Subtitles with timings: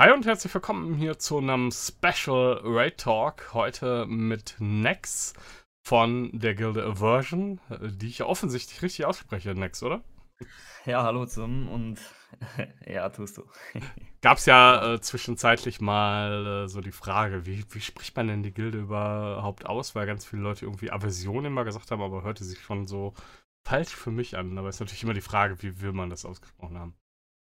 [0.00, 3.52] Hi und herzlich willkommen hier zu einem Special Raid Talk.
[3.52, 5.34] Heute mit Nex
[5.82, 10.02] von der Gilde Aversion, die ich ja offensichtlich richtig ausspreche, Nex, oder?
[10.86, 12.00] Ja, hallo zusammen und
[12.86, 13.44] ja, tust du.
[14.22, 18.42] Gab es ja äh, zwischenzeitlich mal äh, so die Frage, wie, wie spricht man denn
[18.42, 19.94] die Gilde überhaupt aus?
[19.94, 23.12] Weil ganz viele Leute irgendwie Aversion immer gesagt haben, aber hörte sich schon so
[23.66, 24.56] falsch für mich an.
[24.56, 26.94] Aber es ist natürlich immer die Frage, wie will man das ausgesprochen haben.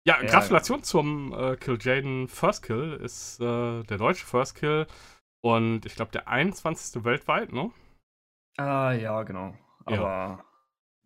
[0.04, 0.84] Ja, ja Gratulation ja.
[0.84, 2.94] zum äh, Kill Jaden First Kill.
[3.02, 4.86] Ist äh, der deutsche First Kill.
[5.42, 7.04] Und ich glaube, der 21.
[7.04, 7.70] weltweit, ne?
[8.56, 9.54] Ah, ja, genau.
[9.84, 10.44] Aber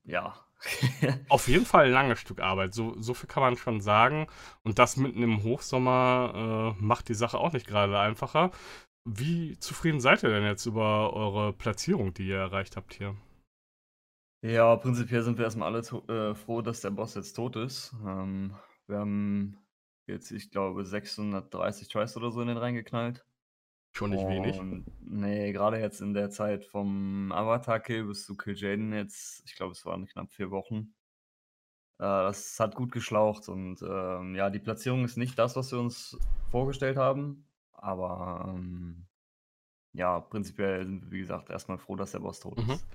[0.05, 0.35] ja.
[0.35, 0.47] ja.
[1.29, 2.75] Auf jeden Fall ein langes Stück Arbeit.
[2.75, 4.27] So, so viel kann man schon sagen.
[4.63, 8.51] Und das mitten im Hochsommer äh, macht die Sache auch nicht gerade einfacher.
[9.09, 13.15] Wie zufrieden seid ihr denn jetzt über eure Platzierung, die ihr erreicht habt hier?
[14.43, 17.95] Ja, prinzipiell sind wir erstmal alle äh, froh, dass der Boss jetzt tot ist.
[18.05, 18.55] Ähm,
[18.89, 19.59] wir haben
[20.07, 23.25] jetzt, ich glaube, 630 Tries oder so in den reingeknallt.
[23.93, 24.61] Schon nicht wenig.
[25.01, 29.73] nee, gerade jetzt in der Zeit vom Avatar-Kill bis zu Kill Jaden jetzt, ich glaube,
[29.73, 30.95] es waren knapp vier Wochen.
[31.99, 35.79] Äh, das hat gut geschlaucht und ähm, ja, die Platzierung ist nicht das, was wir
[35.79, 36.19] uns
[36.51, 39.07] vorgestellt haben, aber ähm,
[39.95, 42.73] ja, prinzipiell sind wir, wie gesagt, erstmal froh, dass der Boss tot mhm.
[42.73, 42.87] ist.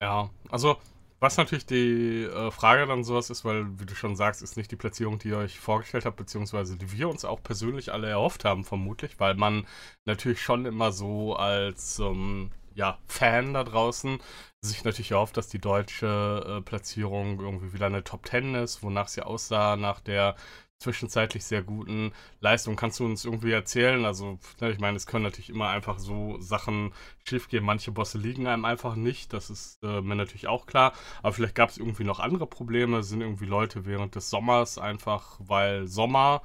[0.00, 0.76] Ja, also
[1.24, 4.70] was natürlich die äh, Frage dann sowas ist, weil, wie du schon sagst, ist nicht
[4.70, 8.44] die Platzierung, die ihr euch vorgestellt habt, beziehungsweise die wir uns auch persönlich alle erhofft
[8.44, 9.66] haben, vermutlich, weil man
[10.04, 14.18] natürlich schon immer so als ähm, ja, Fan da draußen
[14.60, 19.08] sich natürlich erhofft, dass die deutsche äh, Platzierung irgendwie wieder eine Top 10 ist, wonach
[19.08, 20.36] sie aussah nach der
[20.78, 22.76] zwischenzeitlich sehr guten Leistung.
[22.76, 24.04] Kannst du uns irgendwie erzählen?
[24.04, 26.92] Also, ne, ich meine, es können natürlich immer einfach so Sachen
[27.24, 27.64] schiefgehen.
[27.64, 29.32] Manche Bosse liegen einem einfach nicht.
[29.32, 30.92] Das ist äh, mir natürlich auch klar.
[31.22, 33.02] Aber vielleicht gab es irgendwie noch andere Probleme.
[33.02, 36.42] Sind irgendwie Leute während des Sommers einfach, weil Sommer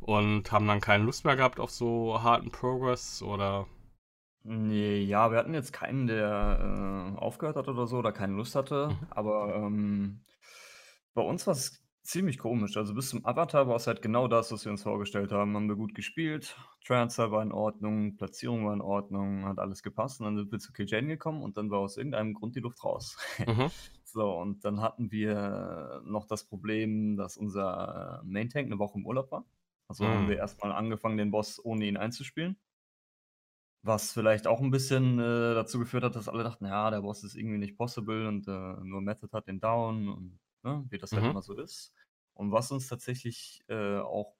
[0.00, 3.66] und haben dann keine Lust mehr gehabt auf so harten Progress oder
[4.48, 8.54] Nee, ja, wir hatten jetzt keinen, der äh, aufgehört hat oder so oder keine Lust
[8.54, 8.90] hatte.
[8.90, 9.06] Mhm.
[9.10, 10.24] Aber ähm,
[11.14, 12.76] bei uns war es ziemlich komisch.
[12.76, 15.54] Also bis zum Avatar war es halt genau das, was wir uns vorgestellt haben.
[15.54, 20.20] Haben wir gut gespielt, Transfer war in Ordnung, Platzierung war in Ordnung, hat alles gepasst.
[20.20, 22.82] Und dann sind wir zu Kil'jaeden gekommen und dann war aus irgendeinem Grund die Luft
[22.84, 23.16] raus.
[23.44, 23.70] Mhm.
[24.04, 29.06] so, und dann hatten wir noch das Problem, dass unser Main Tank eine Woche im
[29.06, 29.44] Urlaub war.
[29.88, 30.08] Also mhm.
[30.08, 32.56] haben wir erstmal angefangen, den Boss ohne ihn einzuspielen.
[33.82, 37.22] Was vielleicht auch ein bisschen äh, dazu geführt hat, dass alle dachten, ja, der Boss
[37.22, 41.12] ist irgendwie nicht possible und äh, nur Method hat den down und ne, wie das
[41.12, 41.30] halt mhm.
[41.30, 41.94] immer so ist.
[42.34, 44.36] Und was uns tatsächlich äh, auch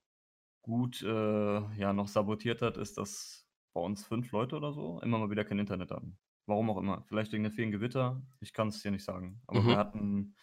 [0.62, 5.18] gut äh, ja, noch sabotiert hat, ist, dass bei uns fünf Leute oder so immer
[5.18, 6.18] mal wieder kein Internet haben.
[6.46, 7.02] Warum auch immer.
[7.08, 8.22] Vielleicht wegen der vielen Gewitter.
[8.40, 9.40] Ich kann es dir nicht sagen.
[9.46, 9.68] Aber mhm.
[9.68, 10.36] wir hatten,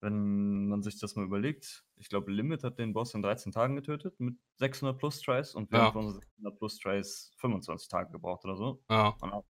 [0.00, 3.76] wenn man sich das mal überlegt, ich glaube, Limit hat den Boss in 13 Tagen
[3.76, 5.84] getötet mit 600 plus Tries und wir ja.
[5.86, 8.82] haben für unsere 600 plus Tries 25 Tage gebraucht oder so.
[8.90, 9.08] Ja.
[9.20, 9.44] Und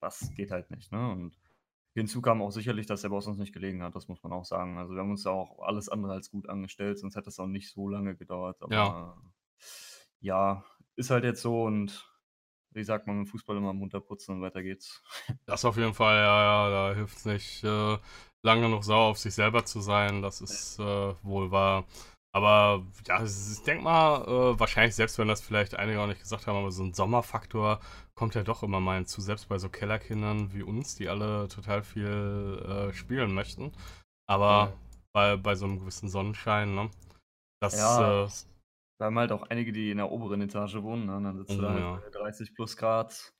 [0.00, 0.92] das geht halt nicht.
[0.92, 1.10] Ne?
[1.10, 1.39] Und
[1.92, 4.44] Hinzu kam auch sicherlich, dass der Boss uns nicht gelegen hat, das muss man auch
[4.44, 4.78] sagen.
[4.78, 7.48] Also wir haben uns ja auch alles andere als gut angestellt, sonst hätte es auch
[7.48, 8.62] nicht so lange gedauert.
[8.62, 9.16] Aber ja.
[10.20, 10.64] ja,
[10.96, 12.06] ist halt jetzt so und
[12.72, 15.02] wie sagt man im Fußball immer munter putzen und weiter geht's.
[15.46, 17.98] Das auf jeden Fall, ja, ja, da hilft es nicht, äh,
[18.42, 21.86] lange noch sauer auf sich selber zu sein, das ist äh, wohl wahr.
[22.32, 26.46] Aber ja, ich denke mal, äh, wahrscheinlich, selbst wenn das vielleicht einige auch nicht gesagt
[26.46, 27.80] haben, aber so ein Sommerfaktor
[28.20, 31.82] kommt ja doch immer mal hinzu, selbst bei so Kellerkindern wie uns, die alle total
[31.82, 33.72] viel äh, spielen möchten.
[34.28, 34.72] Aber ja.
[35.14, 36.90] bei, bei so einem gewissen Sonnenschein, ne?
[37.62, 38.28] Das, ja, äh,
[38.98, 41.18] wir haben halt auch einige, die in der oberen Etage wohnen, ne?
[41.22, 41.96] dann sitzt oh, du da ja.
[41.96, 43.32] bei 30 plus Grad.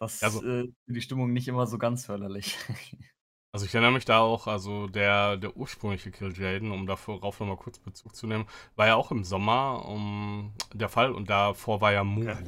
[0.00, 2.56] Das also, äh, die Stimmung nicht immer so ganz förderlich.
[3.54, 7.58] Also ich erinnere mich da auch, also der, der ursprüngliche Kill Jaden, um darauf nochmal
[7.58, 8.46] kurz Bezug zu nehmen,
[8.76, 12.38] war ja auch im Sommer um, der Fall und davor war ja Muru, ja.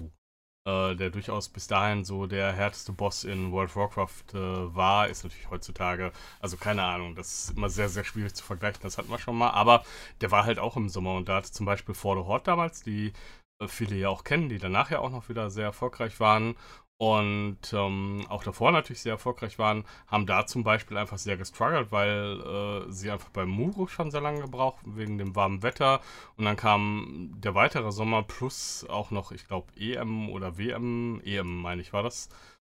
[0.67, 5.09] Äh, der durchaus bis dahin so der härteste Boss in World of Warcraft äh, war,
[5.09, 8.99] ist natürlich heutzutage, also keine Ahnung, das ist immer sehr, sehr schwierig zu vergleichen, das
[8.99, 9.85] hatten wir schon mal, aber
[10.21, 12.83] der war halt auch im Sommer und da hatte zum Beispiel For the Horde damals,
[12.83, 13.13] die
[13.61, 16.57] äh, viele ja auch kennen, die danach ja auch noch wieder sehr erfolgreich waren
[16.97, 21.91] und ähm, auch davor natürlich sehr erfolgreich waren, haben da zum Beispiel einfach sehr gestruggelt,
[21.91, 26.01] weil äh, sie einfach beim Muro schon sehr lange gebraucht, wegen dem warmen Wetter.
[26.37, 31.63] Und dann kam der weitere Sommer plus auch noch, ich glaube, EM oder WM, EM
[31.63, 32.29] meine ich, war das.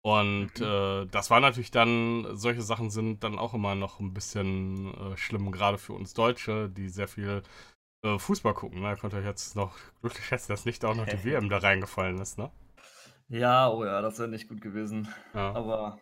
[0.03, 0.65] Und mhm.
[0.67, 5.17] äh, das war natürlich dann, solche Sachen sind dann auch immer noch ein bisschen äh,
[5.19, 7.43] schlimm, gerade für uns Deutsche, die sehr viel
[8.03, 8.81] äh, Fußball gucken.
[8.81, 8.89] Ne?
[8.89, 11.59] Da könnt ihr euch jetzt noch glücklich schätzen, dass nicht auch noch die WM da
[11.59, 12.51] reingefallen ist, ne?
[13.29, 15.09] Ja, oh ja, das wäre nicht gut gewesen.
[15.35, 15.55] Ja.
[15.55, 15.99] Aber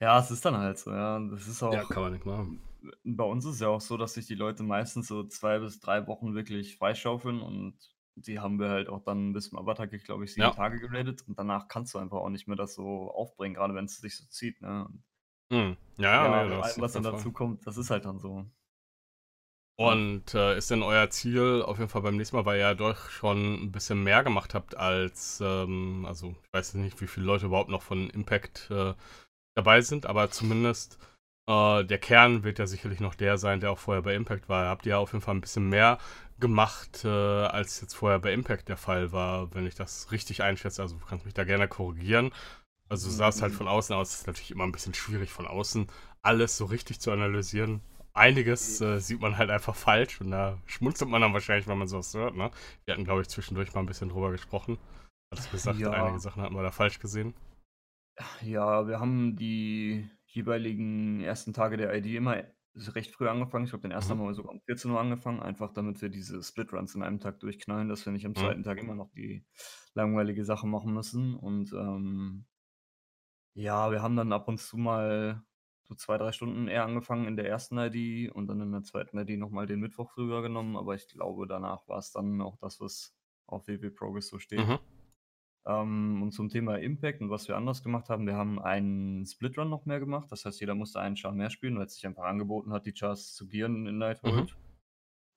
[0.00, 1.18] ja, es ist dann halt so, ja.
[1.30, 1.72] Das ist auch.
[1.72, 2.60] Ja, kann man nicht machen.
[3.04, 5.80] bei uns ist es ja auch so, dass sich die Leute meistens so 2 bis
[5.80, 7.76] 3 Wochen wirklich freischaufeln und
[8.16, 10.50] die haben wir halt auch dann bis zum Avatar-Kick, glaube ich, 7 Ja.
[10.50, 13.98] Tage geradet und danach kannst du einfach auch nicht mehr das so aufbringen, grade wenn's
[13.98, 14.84] sich so zieht, ne?
[14.86, 15.04] Und
[15.50, 15.76] Mhm.
[15.98, 18.46] Ja, ja, ja, ne, das allem, was dann dazu kommt, das ist halt dann so.
[19.78, 22.74] Und, äh, ist denn euer Ziel auf jeden Fall beim nächsten Mal, weil ihr ja
[22.74, 27.24] doch schon 'n bisschen mehr gemacht habt als, ähm also, ich weiß nicht, wie viele
[27.26, 28.94] Leute überhaupt noch von Impact, äh,
[29.56, 30.98] dabei sind, aber zumindest,
[31.48, 34.66] äh, der Kern wird ja sicherlich noch der sein, der auch vorher bei Impact war.
[34.68, 35.98] Habt ihr ja auf jeden Fall 'n bisschen mehr
[36.40, 40.82] gemacht, äh, als jetzt vorher bei Impact der Fall war, wenn ich das richtig einschätze.
[40.82, 42.32] Also, du kannst mich da gerne korrigieren.
[42.90, 43.56] Also, du sahst halt Mhm.
[43.58, 45.88] von außen aus ist natürlich immer 'n bisschen schwierig von außen
[46.22, 47.82] alles so richtig zu analysieren.
[48.16, 51.88] Einiges, äh, sieht man halt einfach falsch und da schmunzelt man dann wahrscheinlich, wenn man
[51.88, 52.50] so was hört, ne?
[52.84, 54.78] Wir hatten, glaube ich, zwischendurch mal 'n bisschen drüber gesprochen.
[55.32, 56.20] Hattest gesagt, einige Ja.
[56.20, 57.34] Sachen hatten wir da falsch gesehen.
[58.42, 62.44] Ja, wir haben die jeweiligen ersten Tage der ID immer
[62.74, 63.64] recht früh angefangen.
[63.64, 64.18] Ich glaube, den ersten Mhm.
[64.18, 67.88] haben wir sogar um 14:00 angefangen, einfach damit wir diese Split-Runs an einem Tag durchknallen,
[67.88, 68.52] dass wir nicht am Mhm.
[68.52, 68.62] 2.
[68.62, 69.44] Tag immer noch die
[69.94, 72.46] langweilige Sache machen müssen und, ähm
[73.56, 75.42] ja, wir haben dann ab und zu mal
[75.92, 79.18] so 2, 3 Stunden eher angefangen in der ersten ID und dann in der zweiten
[79.18, 82.80] ID noch mal den Mittwoch früher genommen, aber ich glaube, danach war's dann auch das,
[82.80, 83.14] was
[83.46, 84.66] auf WW Progress so steht.
[84.66, 84.78] Mhm.
[85.64, 89.68] Ähm, und zum Thema Impact und was wir anders gemacht haben, wir haben einen Split-Run
[89.68, 90.32] noch mehr gemacht.
[90.32, 93.34] Das heißt, jeder musste einen Char mehr spielen, weil's sich einfach angeboten hat, die Chars
[93.34, 93.98] zu clearen in Mhm.
[93.98, 94.56] Nighthold.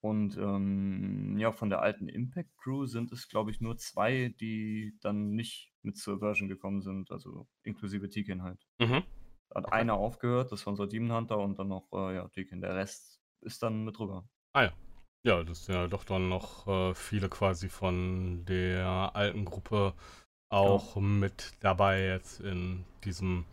[0.02, 5.32] Und, ähm, ja, von der alten Impact-Crew sind es, glaube ich, nur 2, die dann
[5.32, 8.66] nicht mit zur Version gekommen sind, also inklusive Tekin halt.
[8.80, 9.04] Mhm.
[9.56, 12.60] Hat einer aufgehört, das war unser Demon Hunter und dann noch, äh, ja, Tekin.
[12.60, 14.28] Der Rest ist dann mit rüber.
[14.56, 14.72] Ah ja.
[15.26, 19.94] Ja, das sind ja doch dann noch, äh, viele quasi von der alten Gruppe
[20.64, 20.86] Genau.
[20.90, 23.46] auch mit dabei jetzt in diesem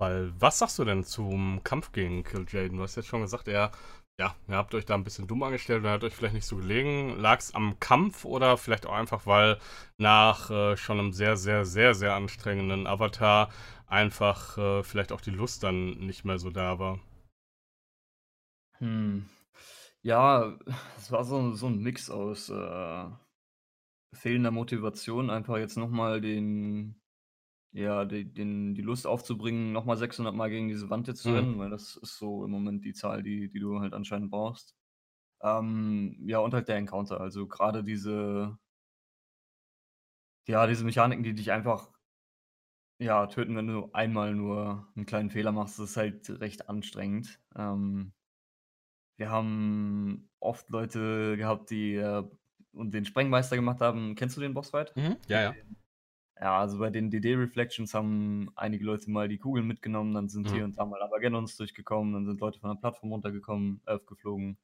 [0.00, 0.32] Fall.
[0.38, 2.76] Was sagst du denn zum Kampf gegen Kil'jaeden?
[2.76, 3.72] Du hast jetzt schon gesagt, er
[4.20, 6.56] ja, ihr habt euch da 'n bisschen dumm angestellt und hat euch vielleicht nicht so
[6.56, 7.18] gelegen.
[7.18, 9.58] Lag's am Kampf oder vielleicht auch einfach, weil
[9.98, 13.50] nach, äh, schon 'nem sehr, sehr, sehr, sehr anstrengenden Avatar
[13.92, 17.00] einfach, äh, vielleicht auch die Lust dann nicht mehr so da war?
[18.78, 19.28] Hm.
[20.02, 20.58] Ja,
[20.98, 23.10] es war so so 'n Mix aus, äh,
[24.14, 27.00] fehlender Motivation, einfach jetzt noch mal den
[27.72, 31.30] ja, de den die Lust aufzubringen, noch mal 600 Mal gegen diese Wand jetzt zu
[31.30, 31.32] Mhm.
[31.32, 34.76] rennen, weil das ist so im Moment die Zahl, die die du halt anscheinend brauchst.
[35.42, 37.20] Ähm, ja, und halt der Encounter.
[37.20, 38.58] Also, grade diese
[40.46, 41.90] ja, diese Mechaniken, die dich einfach
[43.02, 47.40] ja, töten, wenn du einmal nur 'n kleinen Fehler machst, ist halt recht anstrengend.
[47.56, 48.12] Ähm
[49.18, 52.24] wir haben oft Leute gehabt, die, äh
[52.74, 54.14] und den Sprengmeister gemacht haben.
[54.14, 54.96] Kennst du den Bossfight?
[54.96, 55.16] Mhm.
[55.28, 55.56] Ja, ja.
[56.40, 60.48] Ja, also, bei den DD Reflections haben einige Leute mal die Kugeln mitgenommen, dann sind
[60.48, 60.50] Mhm.
[60.50, 64.58] hier und da mal Armageddons durchgekommen, dann sind Leute von der Plattform runtergekommen äh, geflogen.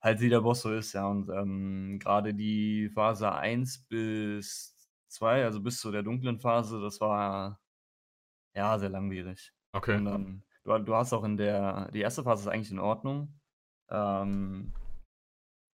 [0.00, 4.76] Halt wie der Boss so ist, ja, und, ähm, grade die Phase 1 bis
[5.08, 7.60] 2, also, bis zu der dunklen Phase, das war,
[8.54, 9.52] ja, sehr langwierig.
[9.72, 9.96] Okay.
[9.96, 12.16] Und dann du du hast auch in der die 1.
[12.22, 13.40] Phase ist eigentlich in Ordnung.
[13.90, 14.72] Ähm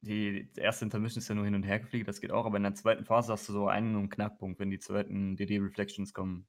[0.03, 0.83] die 1.
[0.83, 3.05] Intermission ist ja nur Hin und Hergefliege, das geht auch, aber in der 2.
[3.05, 5.35] Phase hast du so einen Knackpunkt, wenn die 2.
[5.37, 6.47] DD Reflections kommen.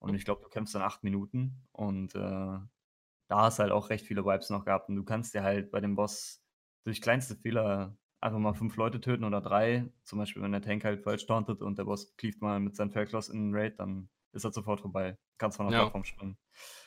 [0.00, 3.90] Und ich glaube, du kämpfst dann 8 Minuten und, äh, da hast du halt auch
[3.90, 6.42] recht viele Vibes noch gehabt und du kannst dir halt bei dem Boss
[6.84, 9.92] durch kleinste Fehler einfach mal 5 Leute töten oder 3.
[10.04, 12.92] Zum Beispiel, wenn der Tank halt falsch tauntet und der Boss cleaved mal mit seinem
[12.92, 15.18] Feldclaws in 'n Raid, dann ist das sofort vorbei.
[15.38, 15.92] Kannst von der Ja.
[15.92, 16.38] Plattform springen.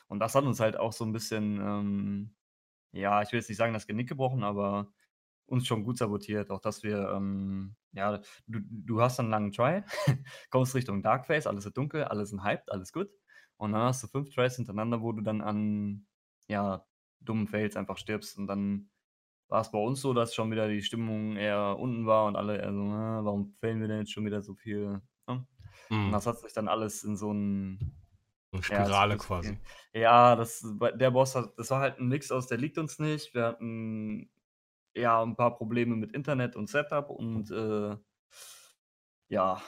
[0.08, 2.34] Und das hat uns halt auch so 'n bisschen, ähm,
[2.92, 4.92] ja, ich will jetzt nicht sagen, das Genick gebrochen, aber
[5.46, 6.50] uns schon gut sabotiert.
[6.50, 9.82] Auch, dass wir, ähm ja, du du hast dann 'n langen Try,
[10.50, 13.10] kommst Richtung Darkphase, alles wird dunkel, alle sind hyped, alles gut.
[13.58, 16.06] Und dann hast du 5 Tries hintereinander, wo du dann an,
[16.48, 16.86] ja,
[17.20, 18.38] dummen Fails einfach stirbst.
[18.38, 18.90] Und dann
[19.48, 22.72] war's bei uns so, dass schon wieder die Stimmung eher unten war und alle eher
[22.74, 25.46] so: „Ah, warum failen wir denn jetzt schon wieder so viel?“ Ne?
[26.04, 26.14] Und Mhm.
[26.14, 27.80] das hat sich dann alles in so 'n
[28.52, 29.58] So 'ne ja, Spirale so quasi.
[29.94, 30.64] ja, das
[30.96, 33.34] der Boss hat das war halt 'n Mix aus der liegt uns nicht.
[33.34, 34.30] Wir hatten,
[34.96, 37.96] ja, 'n paar Probleme mit Internet und Setup und, äh
[39.30, 39.62] ja.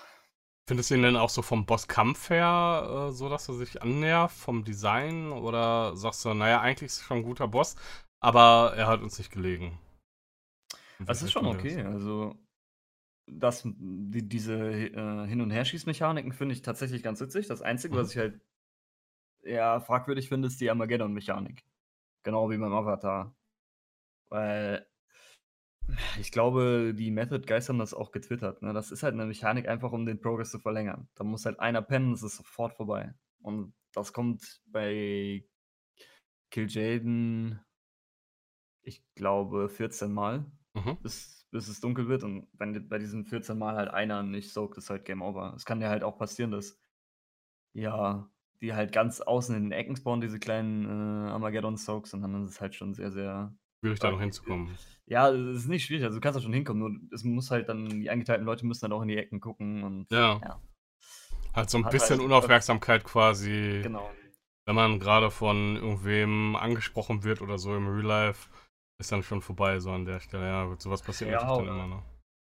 [0.68, 4.37] Findest du ihn denn auch so vom Bosskampf her, äh, so, dass er sich annervt
[4.37, 7.76] vom Design oder sagst du: „Na ja, eigentlich ist es schon 'n guter Boss,
[8.20, 9.78] aber er hat uns nicht gelegen?“
[11.00, 11.82] In Das ist schon okay.
[11.82, 12.35] Also,
[13.26, 17.49] das die diese, äh, Hin und Herschießmechaniken finde ich tatsächlich ganz witzig.
[17.49, 17.99] Das Einzige, Mhm.
[17.99, 18.40] was ich halt
[19.42, 21.64] eher fragwürdig finde, ist die Armageddon-Mechanik.
[22.25, 23.37] Genau wie beim Avatar.
[24.30, 24.87] Weil
[26.20, 28.73] ich glaube, die Method Guys haben das auch getwittert, ne?
[28.73, 31.08] Das ist halt 'ne Mechanik einfach, um den Progress zu verlängern.
[31.14, 33.14] Da muss halt einer pennen, es ist sofort vorbei.
[33.42, 35.44] Und das kommt bei
[36.52, 37.61] Kil'jaeden
[38.87, 40.97] Ich glaube 14 Mal, Mhm.
[41.02, 44.76] bis bis es dunkel wird und wenn bei diesen 14 Mal halt einer nicht soakt,
[44.78, 45.55] ist halt Game Over.
[45.57, 46.78] Es kann dir halt auch passieren, dass
[47.75, 48.31] ja,
[48.62, 52.50] die halt ganz außen in den Ecken spawnen, diese kleinen, äh, Armageddon-Soaks und dann ist
[52.52, 54.76] es halt schon sehr, sehr Schwierig, da noch hinzukommen.
[55.07, 57.69] Ja, es ist nicht schwierig, also, du kannst da schon hinkommen, nur es muss halt
[57.69, 60.40] dann die eingeteilten Leute müssen dann auch in die Ecken gucken und Ja.
[60.43, 60.61] ja.
[61.55, 64.11] Halt so 'n Hat bisschen halt Unaufmerksamkeit quasi Genau.
[64.66, 68.49] wenn man grade von irgendwem angesprochen wird oder so im Real Life,
[68.99, 70.47] ist dann schon vorbei so an der Stelle.
[70.47, 72.05] Ja gut, so was passiert Ja, natürlich dann immer, ne?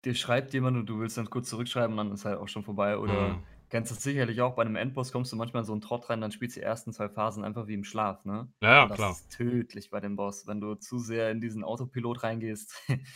[0.05, 2.99] dir schreibt jemand und du willst dann kurz zurückschreiben, dann ist halt auch schon vorbei.
[2.99, 3.47] Oder Mhm.
[3.71, 6.21] kennst du sicherlich auch, bei 'nem Endboss kommst du manchmal in so 'n Trott rein,
[6.21, 8.53] dann spielst du die ersten 2 Phasen einfach wie im Schlaf, ne?
[8.63, 9.19] Ja, ja, das klar.
[9.27, 12.75] ist tödlich bei dem Boss, wenn du zu sehr in diesen Autopilot reingehst,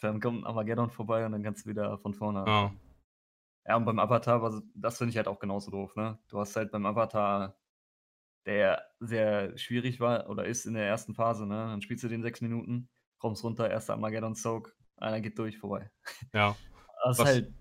[0.00, 2.72] dann kommt Armageddon vorbei und dann kannst du wieder von vorne Ja.
[3.66, 6.18] Ja, und beim Avatar, das finde ich halt auch genauso doof, ne?
[6.28, 7.58] Du hast halt beim Avatar,
[8.46, 11.54] der sehr schwierig war oder ist in der ersten Phase, ne?
[11.56, 13.92] Dann spielst du den 6 Minuten, kommst runter, 1.
[13.94, 15.90] Armageddon-Soak, einer geht durch, vorbei.
[16.34, 16.58] Ja.
[17.06, 17.54] Das ist Was halt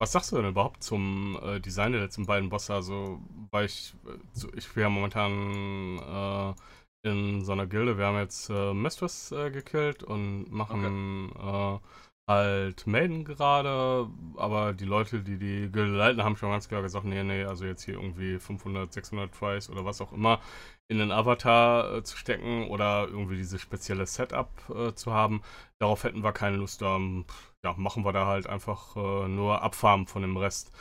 [0.00, 2.72] was sagst du denn überhaupt zum, äh, Design der letzten beiden Bosse?
[2.72, 6.54] Also, weil ich äh, so ich ja momentan,
[7.04, 7.98] äh, in so 'ner Gilde.
[7.98, 10.90] Wir haben jetzt, äh, Mistress, äh, gekillt und Okay.
[10.90, 11.78] machen, äh,
[12.28, 17.04] halt Maiden gerade, aber die Leute, die die Gilde leiten, haben schon ganz klar gesagt:
[17.06, 20.40] „Ne, ne, also jetzt hier irgendwie 500, 600 Tries oder was auch immer
[20.88, 25.42] in den Avatar, äh, zu stecken oder irgendwie dieses spezielle Setup, äh, zu haben,
[25.78, 27.24] darauf hätten wir keine Lust, ähm,
[27.64, 30.72] ja, machen wir da halt einfach, äh, nur abfarmen von dem Rest.“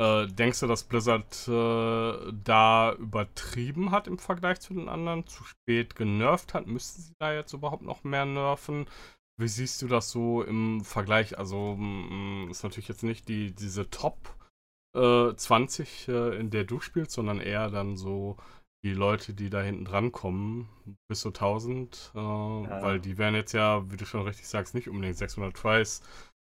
[0.00, 5.44] Äh, denkst du, dass Blizzard, äh, da übertrieben hat im Vergleich zu den anderen, zu
[5.44, 6.66] spät genervt hat?
[6.66, 8.86] Müssten sie da jetzt überhaupt noch mehr nerven?
[9.36, 11.38] Wie siehst du das so im Vergleich?
[11.38, 14.36] Also, hm, ist natürlich jetzt nicht die diese Top,
[14.96, 18.36] äh, 20, äh, in der du spielst, sondern eher dann so
[18.84, 20.68] die Leute, die da hinten drankommen,
[21.08, 22.98] bis zu 1000, äh, weil Ja.
[23.00, 26.02] die wären jetzt ja, wie du schon richtig sagst, nicht unbedingt 600 Tries,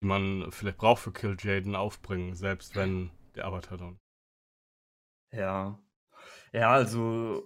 [0.01, 3.97] die man vielleicht braucht für Kil'jaeden aufbringen, selbst wenn der Avatar down
[5.31, 5.79] Ja.
[6.53, 7.43] Ja, also,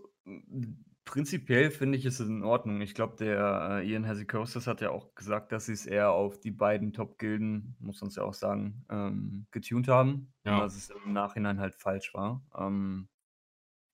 [1.06, 2.82] prinzipiell finde ich es in Ordnung.
[2.82, 6.52] Ich glaube, der, äh, Ian Hazzikostas hat ja auch gesagt, dass sie's eher auf die
[6.52, 10.60] beiden Top-Gilden, muss man's ja auch sagen, ähm, getuned haben und Ja.
[10.60, 12.46] dass es im Nachhinein halt falsch war.
[12.58, 13.10] Ähm,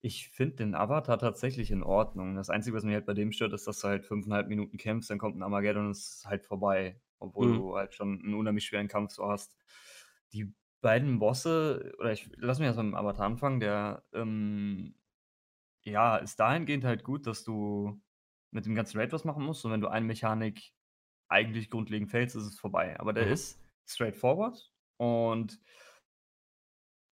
[0.01, 2.35] ich finde den Avatar tatsächlich in Ordnung.
[2.35, 5.09] Das Einzige, was mich halt bei dem stört, ist, dass du halt 5,5 Minuten kämpfst,
[5.11, 7.71] dann kommt 'n Armageddon und es ist halt vorbei, obwohl Mhm.
[7.71, 9.57] du halt schon 'n unheimlich schweren Kampf so hast.
[10.33, 14.95] Die beiden Bosse oder ich lass mich erst mal mit dem Avatar anfangen, der, ähm,
[15.83, 18.01] ja, ist dahingehend halt gut, dass du
[18.51, 20.73] mit dem ganzen Raid was machen musst und wenn du eine Mechanik
[21.29, 22.99] eigentlich grundlegend failst, ist es vorbei.
[22.99, 23.33] Aber der Mhm.
[23.33, 25.59] ist straightforward und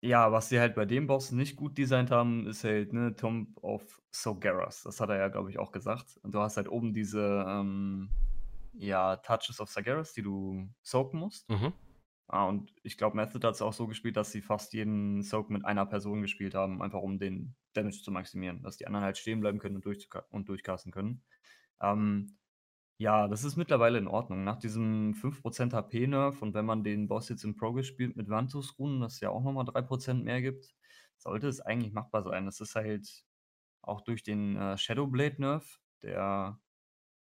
[0.01, 3.57] ja, was sie halt bei dem Boss nicht gut designt haben, ist halt, ne, Tomb
[3.63, 4.83] of Sargeras.
[4.83, 6.17] Das hat er ja, glaube ich, auch gesagt.
[6.23, 8.09] Und du hast halt oben diese, ähm,
[8.73, 11.49] ja, Touches of Sargeras, die du soaken musst.
[11.49, 11.73] Mhm.
[12.29, 15.63] Ah, und ich glaube, Method hat's auch so gespielt, dass sie fast jeden Soak mit
[15.63, 19.39] einer Person gespielt haben, einfach um den Damage zu maximieren, dass die anderen halt stehen
[19.39, 21.23] bleiben können und durchzuka und durchcasten können.
[21.81, 22.37] Ähm,
[22.99, 24.43] ja, das ist mittlerweile in Ordnung.
[24.45, 28.29] Nach diesem 5 % HP-Nerf und wenn man den Boss jetzt im Progress spielt mit
[28.29, 30.75] Vantus-Runen, das ja auch noch mal 3 % mehr gibt,
[31.17, 32.45] sollte es eigentlich machbar sein.
[32.45, 33.25] Das ist halt
[33.83, 36.59] auch durch den, äh, Shadowblade-Nerf, der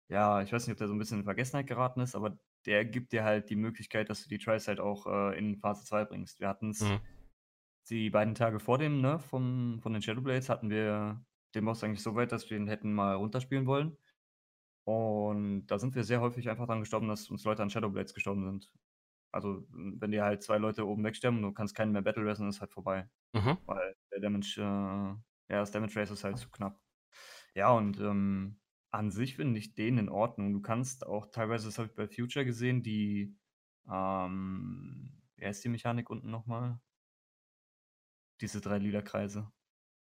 [0.10, 2.86] ja, ich weiß nicht, ob der so 'n bisschen in Vergessenheit geraten ist, aber der
[2.86, 6.06] gibt dir halt die Möglichkeit, dass du die Tries halt auch, äh, in Phase 2
[6.06, 6.40] bringst.
[6.42, 7.02] Wir hatten's Mhm.
[7.90, 12.04] die beiden Tage vor dem Nerf vom von den Shadowblades hatten wir den Boss eigentlich
[12.04, 13.98] so weit, dass wir ihn hätten mal runterspielen wollen.
[14.86, 18.46] Und da sind wir sehr häufig einfach dran gestorben, dass uns Leute an Shadowblades gestorben
[18.46, 18.72] sind.
[19.32, 22.50] Also, wenn dir halt 2 Leute oben wegsterben und du kannst keinen mehr battle dann
[22.50, 23.10] ist halt vorbei.
[23.34, 23.58] Mhm.
[23.66, 25.16] Weil der Damage, äh
[25.54, 26.82] ja, das Damage Race ist halt zu knapp.
[27.56, 28.60] Ja, und, ähm,
[28.92, 30.54] an sich finde ich den in Ordnung.
[30.54, 33.38] Du kannst auch teilweise, das habe ich bei Future gesehen, die,
[33.92, 36.82] ähm wie heißt die Mechanik unten noch mal?
[38.42, 39.52] Diese 3 lila Kreise.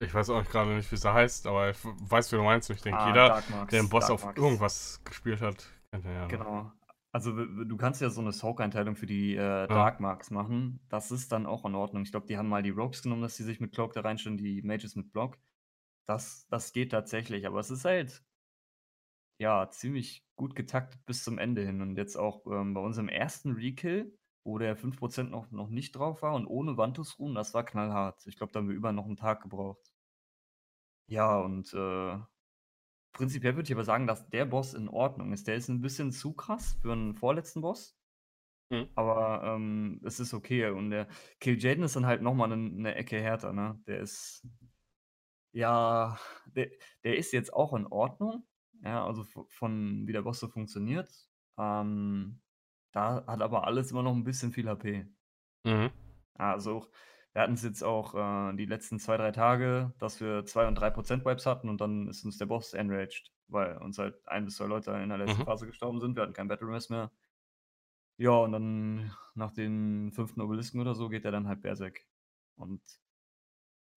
[0.01, 2.69] Ich weiß auch grade nicht, wie sie heißt, aber ich weiß, wie du meinst.
[2.69, 3.37] Ich denke, Ah, jeder,
[3.71, 6.29] der Marks, 'n Boss Dark auf irgendwas gespielt hat, kennt den ja?
[6.29, 6.71] Genau.
[7.11, 9.71] Also, du kannst ja so 'ne Soak-Einteilung für die, äh, Ja.
[9.71, 10.81] Dark Marks machen.
[10.89, 12.03] Das ist dann auch in Ordnung.
[12.03, 14.37] Ich glaube, die haben mal die Rogues genommen, dass die sich mit Cloak da reinstellen,
[14.37, 15.37] die Mages mit Block.
[16.07, 18.23] Das das geht tatsächlich, aber es ist halt
[19.39, 21.81] ja, ziemlich gut getaktet bis zum Ende hin.
[21.81, 23.55] Und jetzt auch, ähm, bei unserem 1.
[23.55, 27.65] Rekill, wo der 5 % noch noch nicht drauf war und ohne Vantus-Runen, das war
[27.65, 28.25] knallhart.
[28.27, 29.87] Ich glaube, da haben wir über noch 'n Tag gebraucht.
[31.09, 32.17] Ja, und, äh,
[33.13, 35.47] prinzipiell würde ich aber sagen, dass der Boss in Ordnung ist.
[35.47, 37.93] Der ist 'n bisschen zu krass für 'n vorletzten Boss.
[38.71, 38.95] Mhm.
[38.97, 40.69] Aber, ähm, es ist okay.
[40.69, 41.07] Und der
[41.41, 43.81] Kil'jaeden ist dann halt noch mal 'nen 'ne Ecke härter, ne?
[43.87, 44.47] Der ist
[45.53, 46.71] ja, der
[47.05, 48.45] der ist jetzt auch in Ordnung,
[48.83, 51.09] Ja, also von wie der Boss so funktioniert.
[51.57, 52.41] Ähm,
[52.91, 55.07] da hat aber alles immer noch 'n bisschen viel HP.
[55.65, 55.95] Mhm.
[56.37, 56.87] Also,
[57.33, 60.89] wir hatten's jetzt auch, äh, die letzten 2, 3 Tage, dass wir 2 und 3
[60.89, 64.55] % Wipes hatten und dann ist uns der Boss enraged, weil uns halt 1 bis
[64.57, 65.45] 2 Leute in der letzten Mhm.
[65.45, 66.15] Phase gestorben sind.
[66.15, 67.11] Wir hatten kein Battle Mess mehr.
[68.19, 70.39] Ja, und dann nach dem 5.
[70.41, 71.99] Obelisken oder so geht der dann halt Berserk.
[72.55, 72.81] Und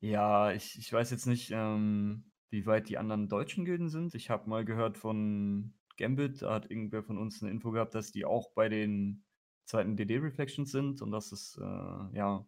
[0.03, 4.15] ja, ich ich weiß jetzt nicht, ähm, wie weit die anderen deutschen Gilden sind.
[4.15, 8.13] Ich habe mal gehört von Gambit, da hat irgendwer von uns 'ne Info gehabt, dass
[8.13, 9.25] die auch bei den
[9.67, 11.63] zweiten DD Reflections sind und das ist, äh,
[12.17, 12.47] ja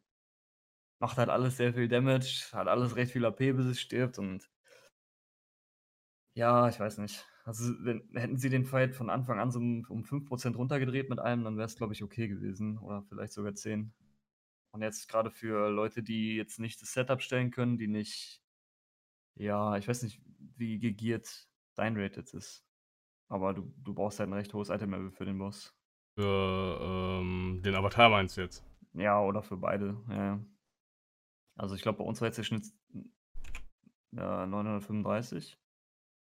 [1.01, 4.51] macht halt alles sehr viel Damage, hat alles recht viel AP, bis es stirbt und
[6.37, 7.27] ja, ich weiß nicht.
[7.45, 11.11] Also, wenn hätten sie den Fight von Anfang an so um um 5 % runtergedreht
[11.11, 13.95] mit allem, dann wäre es, glaube ich, okay gewesen oder vielleicht sogar 10.
[14.73, 18.43] Und jetzt grade für Leute, die jetzt nicht das Setup stellen können, die nicht
[19.41, 20.21] ja, ich weiß nicht,
[20.57, 22.65] wie gegeared dein Raid jetzt ist.
[23.29, 25.75] Aber du du brauchst halt 'n recht hohes Item-Level für den Boss.
[26.19, 28.65] Für, ähm, den Avatar meinst du jetzt?
[28.93, 30.45] Ja, oder für beide, ja.
[31.57, 32.67] Also, ich glaube, bei uns war jetzt der Schnitt,
[34.13, 35.59] ja, 935.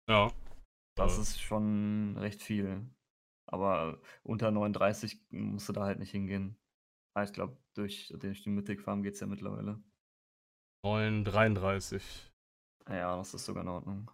[0.09, 0.31] Ja.
[0.97, 1.21] Das Äh.
[1.21, 2.89] ist schon recht viel.
[3.47, 6.57] Aber unter 39 musst du da halt nicht hingehen.
[7.15, 9.83] Ah, ich glaube, durch durch die Mythic Farm geht's ja mittlerweile.
[10.83, 12.34] 9,33.
[12.89, 14.11] Ja, das ist sogar in Ordnung.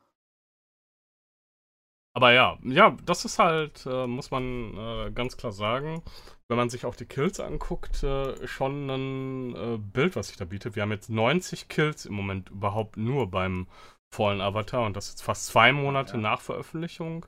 [2.14, 6.04] Aber ja, ja, das ist halt, äh, muss man, äh, ganz klar sagen,
[6.50, 10.44] wenn man sich auch die Kills anguckt, äh, schon 'nen, äh, Bild, was sich da
[10.46, 10.76] bietet.
[10.76, 13.68] Wir haben jetzt 90 Kills im Moment überhaupt nur beim
[14.14, 16.20] Fallen Avatar und das jetzt fast 2 Monate Ja.
[16.22, 17.26] nach Veröffentlichung,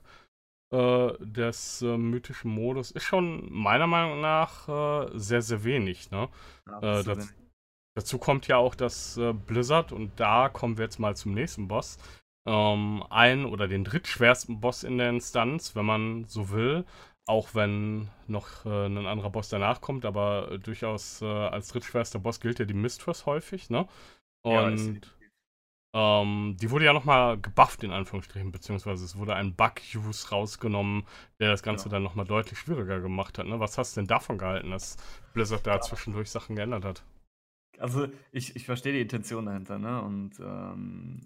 [0.72, 2.90] äh, des, äh, mythischen Modus.
[2.90, 4.68] Ist schon meiner Meinung nach,
[5.14, 6.28] sehr, sehr wenig, ne?
[6.66, 7.43] Ja, das wenig.
[7.94, 11.68] Dazu kommt ja auch, dass, äh, Blizzard und da kommen wir jetzt mal zum nächsten
[11.68, 11.98] Boss,
[12.46, 16.84] ähm, einen oder den drittschwersten Boss in der Instanz, wenn man so will,
[17.26, 22.40] auch wenn noch, äh, 'nen anderer Boss danach kommt, aber durchaus, äh, als drittschwerster Boss
[22.40, 23.86] gilt ja die Mistress häufig, ne?
[24.48, 25.30] Ja, Und, definitiv.
[25.94, 31.06] ähm, die wurde ja noch mal gebufft in Anführungsstrichen, beziehungsweise es wurde ein Bug-Use rausgenommen,
[31.40, 31.90] der das Ganze Genau.
[31.90, 33.60] dann noch mal deutlich schwieriger gemacht hat, ne?
[33.60, 34.96] Was hast du denn davon gehalten, dass
[35.34, 35.80] Blizzard da Ja.
[35.80, 37.04] zwischendurch Sachen geändert hat?
[37.78, 40.00] Also, ich ich verstehe die Intention dahinter, ne?
[40.02, 41.20] Und, ähm,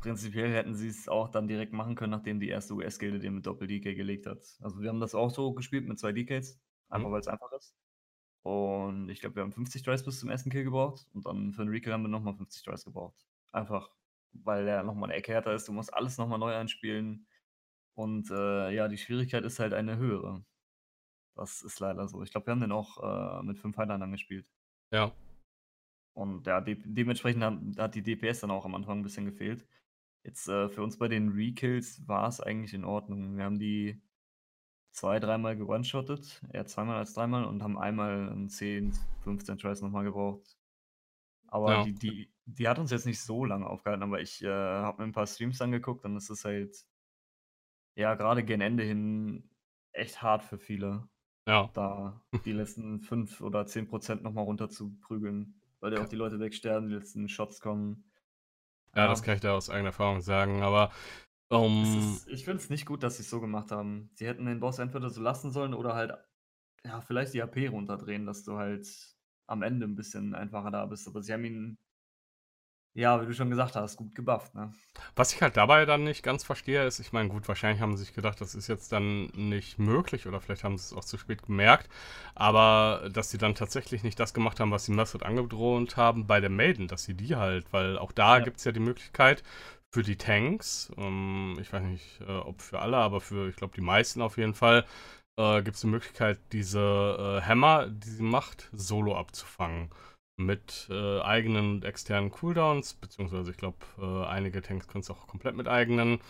[0.00, 3.94] prinzipiell hätten sie's auch dann direkt machen können, nachdem die erste US-Gilde den mit Doppel-DK
[3.94, 4.44] gelegt hat.
[4.62, 6.60] Also, wir haben das auch so gespielt mit 2 DKs,
[6.92, 7.04] Mhm.
[7.04, 7.76] einfach weil's einfach ist.
[8.42, 11.62] Und ich glaube, wir haben 50 Tries bis zum ersten Kill gebraucht und dann für
[11.62, 13.26] 'n Recall haben wir noch mal 50 Tries gebraucht.
[13.52, 13.90] Einfach,
[14.32, 15.68] weil der noch mal 'ne Ecke härter ist.
[15.68, 17.26] Du musst alles noch mal neu einspielen
[17.94, 20.44] und, äh, ja, die Schwierigkeit ist halt eine höhere.
[21.36, 22.22] Das ist leider so.
[22.24, 24.50] Ich glaube, wir haben den auch, äh, mit 5 Heilern dann gespielt.
[24.92, 25.14] Ja.
[26.16, 29.66] Und ja, de dementsprechend haben hat die DPS dann auch am Anfang 'n bisschen gefehlt.
[30.24, 33.36] Jetzt, äh, für uns bei den Rekills war's eigentlich in Ordnung.
[33.36, 34.02] Wir haben die
[34.92, 39.90] 2, dreimal ge-one-shottet, eher zweimal als dreimal und haben einmal 'n 10, 15 Tries noch
[39.90, 40.58] mal gebraucht.
[41.48, 41.78] Aber Ja.
[41.78, 45.08] die die die hat uns jetzt nicht so lange aufgehalten, aber ich, äh, habe mir
[45.08, 46.84] 'n paar Streams angeguckt und es ist halt
[47.96, 49.50] ja, grade gen Ende hin
[49.92, 51.08] echt hart für viele,
[51.46, 51.74] Ja.
[51.74, 56.40] da die letzten 5 oder 10 % noch mal runterzuprügeln, weil ja auch die Leute
[56.40, 58.10] wegsterben, die letzten Shots kommen.
[58.96, 59.24] Ja, das Ja.
[59.24, 60.92] kann ich da aus eigener Erfahrung sagen, aber,
[61.80, 64.10] Es ähm ist ich finde es nicht gut, dass sie's so gemacht haben.
[64.14, 66.12] Sie hätten den Boss entweder so lassen sollen oder halt,
[66.84, 68.86] ja, vielleicht die AP runterdrehen, dass du halt
[69.46, 71.08] am Ende 'n bisschen einfacher da bist.
[71.08, 71.78] Aber sie haben ihn
[72.94, 74.72] ja, wie du schon gesagt hast, gut gebufft, ne?
[75.16, 78.04] Was ich halt dabei dann nicht ganz verstehe, ist ich meine, gut, wahrscheinlich haben sie
[78.04, 81.42] sich gedacht, das ist jetzt dann nicht möglich oder vielleicht haben sie's auch zu spät
[81.42, 81.88] gemerkt,
[82.34, 86.40] aber dass sie dann tatsächlich nicht das gemacht haben, was sie Method angedroht haben bei
[86.40, 88.44] der Maiden, dass sie die halt weil auch da Ja.
[88.44, 89.42] gibt's ja die Möglichkeit
[89.92, 93.74] für die Tanks, ähm, ich weiß nicht, äh, ob für alle, aber für, ich glaube,
[93.74, 94.84] die meisten auf jeden Fall,
[95.36, 99.90] äh, gibt's die Möglichkeit, diese, äh, Hämmer, die sie macht, solo abzufangen
[100.36, 105.56] mit, äh, eigenen und externen Cooldowns, beziehungsweise ich glaube, äh, einige Tanks können's auch komplett
[105.56, 106.20] mit eigenen.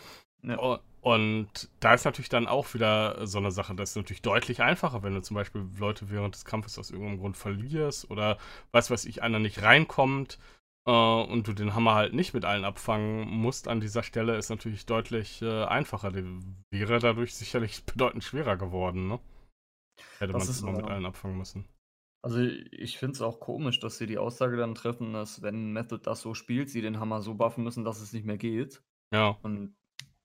[0.43, 0.81] Ja.
[1.01, 5.03] Und da ist natürlich dann auch wieder so 'ne Sache, das ist natürlich deutlich einfacher,
[5.03, 8.38] wenn du zum Beispiel Leute während des Kampfes aus irgendeinem Grund verlierst oder
[8.73, 10.38] was weiß ich, einer nicht reinkommt,
[10.87, 14.51] äh, und du den Hammer halt nicht mit allen abfangen musst an dieser Stelle, ist
[14.51, 16.11] natürlich deutlich, äh, einfacher.
[16.12, 16.25] Die
[16.71, 19.21] wäre dadurch sicherlich bedeutend schwerer geworden, ne?
[20.19, 21.64] Hätte man's ist immer mit allen abfangen müssen.
[22.24, 25.98] Also, ich finde es auch komisch, dass sie die Aussage dann treffen, dass, wenn Method
[26.02, 28.82] das so spielt, sie den Hammer so buffen müssen, dass es nicht mehr geht.
[29.12, 29.37] Ja.
[29.42, 29.76] Und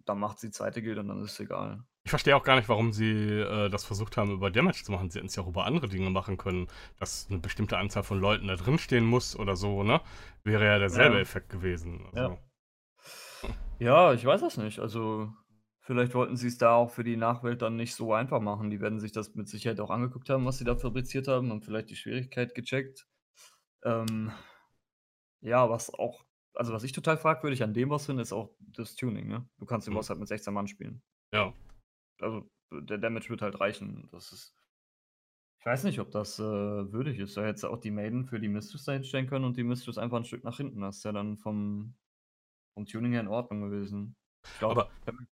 [0.06, 0.82] dann macht sie 2.
[0.82, 1.84] Gilde und dann ist es egal.
[2.06, 5.10] Ich verstehe auch gar nicht, warum sie, äh, das versucht haben, über Damage zu machen.
[5.12, 8.48] Sie hätten's ja auch über andere Dinge machen können, dass 'ne bestimmte Anzahl von Leuten
[8.48, 10.00] da drinstehen muss oder so, ne?
[10.46, 11.22] Wäre ja derselbe Ja.
[11.22, 12.22] Effekt gewesen, Ja.
[12.22, 12.40] also.
[13.80, 14.80] Ja, ich weiß das nicht.
[14.80, 15.34] Also,
[15.90, 18.70] Vielleicht wollten sie es da auch für die Nachwelt dann nicht so einfach machen.
[18.70, 21.66] Die werden sich das mit Sicherheit auch angeguckt haben, was sie da fabriziert haben und
[21.66, 23.08] vielleicht die Schwierigkeit gecheckt.
[23.84, 24.32] Ähm,
[25.42, 26.26] ja, was auch
[26.56, 29.48] also, was ich total fragwürdig an dem Boss finde, ist auch das Tuning, ne?
[29.60, 29.96] Du kannst den Mhm.
[29.96, 31.04] Boss halt mit 16 Mann spielen.
[31.32, 31.54] Ja.
[32.22, 34.08] Also, der Damage wird halt reichen.
[34.12, 34.56] Das ist
[35.60, 37.36] ich weiß nicht, ob das, äh, würdig ist.
[37.38, 39.98] Da hättest du auch die Maiden für die Mistress da hinstellen können und die Mistress
[39.98, 40.82] einfach 'n Stück nach hinten.
[40.82, 41.96] Das ist ja dann vom
[42.76, 44.18] vom Tuning her in Ordnung gewesen.
[44.46, 44.92] Ich glaube, Aber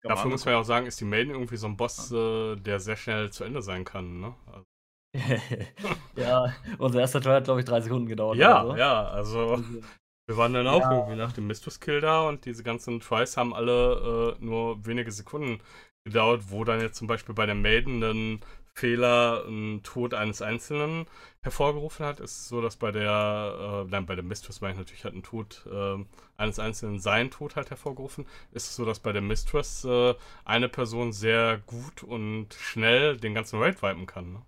[0.08, 2.80] dafür muss man ja auch sagen, ist die Maiden irgendwie so 'n Boss, äh, der
[2.80, 4.36] sehr schnell zu Ende sein kann, ne?
[4.52, 4.66] Al
[6.16, 8.78] Ja, unser erster Try hat, glaube ich, 3 Sekunden gedauert Ja, so.
[8.78, 9.64] ja, also Also
[10.28, 10.92] wir waren dann auch Ja.
[10.92, 15.62] irgendwie nach dem Mistress-Kill da und diese ganzen Tries haben alle, äh, nur wenige Sekunden
[16.06, 18.42] gedauert, wo dann jetzt zum Beispiel bei der Maiden 'nen
[18.76, 21.08] Fehler 'n Tod eines Einzelnen
[21.42, 22.20] hervorgerufen hat.
[22.20, 25.24] Ist so, dass bei der äh, nein, bei der Mistress meine ich natürlich hat 'n
[25.24, 26.08] Tod, ähm,
[26.38, 28.26] eines Einzelnen seinen Tod halt hervorgerufen.
[28.52, 30.14] Ist es so, dass bei der Mistress, äh,
[30.46, 34.46] eine Person sehr gut und schnell den ganzen Raid wipen kann, ne?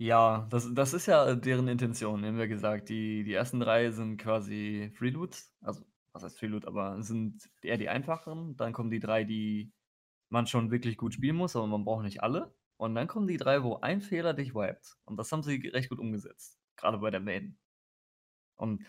[0.00, 2.22] Ja, das das ist ja deren Intention.
[2.24, 5.38] Haben ja gesagt, die die ersten 3 sind quasi Free Loot.
[5.62, 8.56] Also, was heißt Free Loot, aber sind eher die einfacheren.
[8.56, 9.72] Dann kommen die 3, die
[10.30, 12.54] man schon wirklich gut spielen muss, aber man braucht nicht alle.
[12.78, 14.96] Und dann kommen die 3, wo ein Fehler dich wiped.
[15.04, 17.58] Und das haben sie recht gut umgesetzt, grade bei der Maiden.
[18.56, 18.84] Und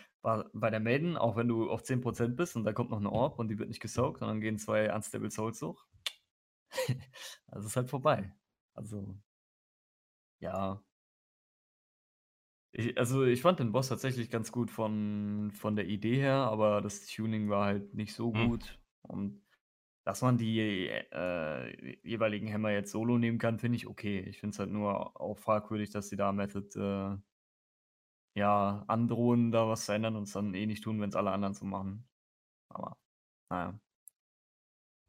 [0.54, 3.12] bei der Maiden, auch wenn du auf 10 % bist und da kommt noch 'ne
[3.12, 3.82] Orb und die wird nicht
[4.22, 5.86] und dann gehen 2 Unstable Souls hoch.
[7.48, 8.34] Also, ist halt vorbei.
[8.74, 9.18] Also
[10.42, 10.82] ja.
[12.74, 16.82] Ich also, ich fand den Boss tatsächlich ganz gut von von der Idee her, aber
[16.82, 18.50] das Tuning war halt nicht so Mhm.
[18.52, 18.80] gut.
[19.02, 19.42] Und
[20.08, 24.22] dass man die, äh, jeweiligen Hämmer jetzt solo nehmen kann, finde ich okay.
[24.22, 27.18] Ich finde es halt nur auch fragwürdig, dass sie da Method, äh
[28.40, 31.56] ja, androhen, da was zu ändern und es dann eh nicht tun, wenn's alle anderen
[31.56, 32.08] so machen.
[32.70, 32.96] Aber,
[33.50, 33.80] na ja.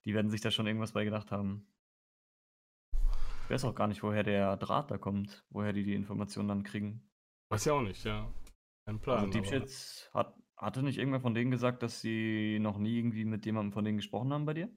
[0.04, 1.72] Die werden sich da schon irgendwas bei gedacht haben.
[3.44, 6.64] Ich weiß auch gar nicht, woher der Draht da kommt, woher die die Informationen dann
[6.64, 7.08] kriegen.
[7.50, 8.28] Weiß ich auch nicht, ja.
[8.84, 12.58] Kein Also, Plan, Deep aber Shits hat hatte nicht irgendwer von denen gesagt, dass sie
[12.60, 14.68] noch nie irgendwie mit jemandem von denen gesprochen haben bei dir?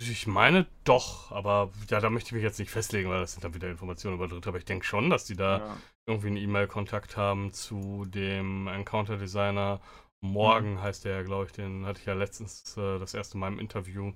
[0.00, 3.44] Ich meine doch, aber ja, da möchte ich mich jetzt nicht festlegen, weil das sind
[3.44, 4.50] dann wieder Informationen über Dritte.
[4.50, 5.76] Aber ich denke schon, dass die da Ja.
[6.06, 9.80] irgendwie 'n E-Mail-Kontakt haben zu dem Encounter-Designer.
[10.22, 10.32] Mhm.
[10.32, 13.38] Morgan heißt der ja, glaube ich, den hatte ich ja letztens, äh, das 1.
[13.38, 14.12] Mal im Interview.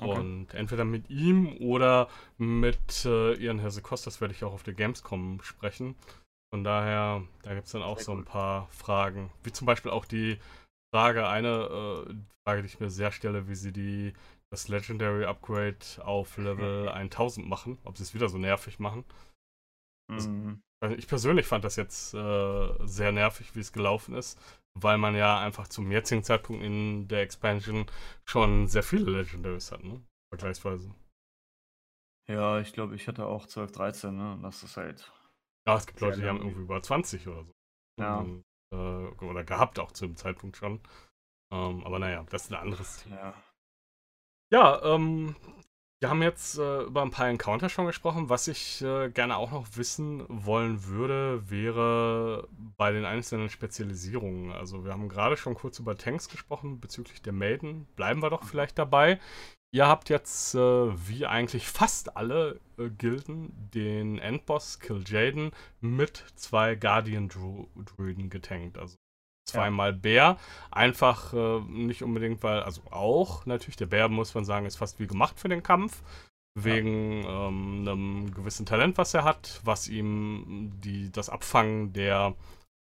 [0.00, 0.26] Okay.
[0.26, 4.74] Und entweder mit ihm oder mit, äh, Ian Hasse-Cost, das werde ich auch auf der
[4.74, 5.96] Gamescom sprechen.
[6.54, 8.24] Von daher, da gibt's dann auch Sehr so 'n cool.
[8.24, 9.32] paar Fragen.
[9.44, 10.38] Wie zum Beispiel auch die
[10.94, 12.14] Frage eine, äh,
[12.46, 14.14] Frage, die ich mir sehr stelle, wie sie die
[14.50, 19.04] das Legendary Upgrade auf Level 1000 machen, ob sie's wieder so nervig machen.
[20.08, 20.62] Mhm.
[20.80, 24.38] also, ich persönlich fand das jetzt, äh, sehr nervig, wie's gelaufen ist,
[24.78, 27.86] weil man ja einfach zum jetzigen Zeitpunkt in der Expansion
[28.24, 30.00] schon sehr viele Legendaries hat, ne,
[30.32, 30.94] vergleichsweise.
[32.28, 34.32] Ja, ich glaube, ich hatte auch 12, 13, ne?
[34.32, 35.12] Und das ist halt
[35.66, 37.52] Ja, es gibt Leute, die haben irgendwie über 20 oder so.
[37.98, 38.18] Ja.
[38.20, 38.76] Und, äh,
[39.24, 40.80] oder gehabt auch zu dem Zeitpunkt schon.
[41.52, 43.16] Ähm, aber na ja, das ist 'n anderes Thema.
[43.16, 43.34] Ja.
[44.52, 45.34] Ja, ähm,
[46.00, 48.28] wir haben jetzt, äh, über 'n paar Encounter schon gesprochen.
[48.28, 54.52] Was ich, äh, gerne auch noch wissen wollen würde, wäre bei den einzelnen Spezialisierungen.
[54.52, 57.86] Also, wir haben grade schon kurz über Tanks gesprochen bezüglich der Maiden.
[57.96, 59.18] Bleiben wir doch vielleicht dabei.
[59.72, 60.58] Ihr habt jetzt, äh,
[61.08, 68.78] wie eigentlich fast alle, äh, Gilden den Endboss Kil'jaeden mit 2 Guardian Dru Druiden getankt.
[68.78, 68.96] Also,
[69.52, 69.60] Ja.
[69.60, 70.38] zweimal Bär.
[70.70, 74.98] Einfach, äh, nicht unbedingt, weil also auch natürlich, der Bär, muss man sagen, ist fast
[75.00, 76.02] wie gemacht für den Kampf.
[76.64, 76.64] Ja.
[76.64, 82.34] Wegen, ähm, 'nem gewissen Talent, was er hat, was ihm die das Abfangen der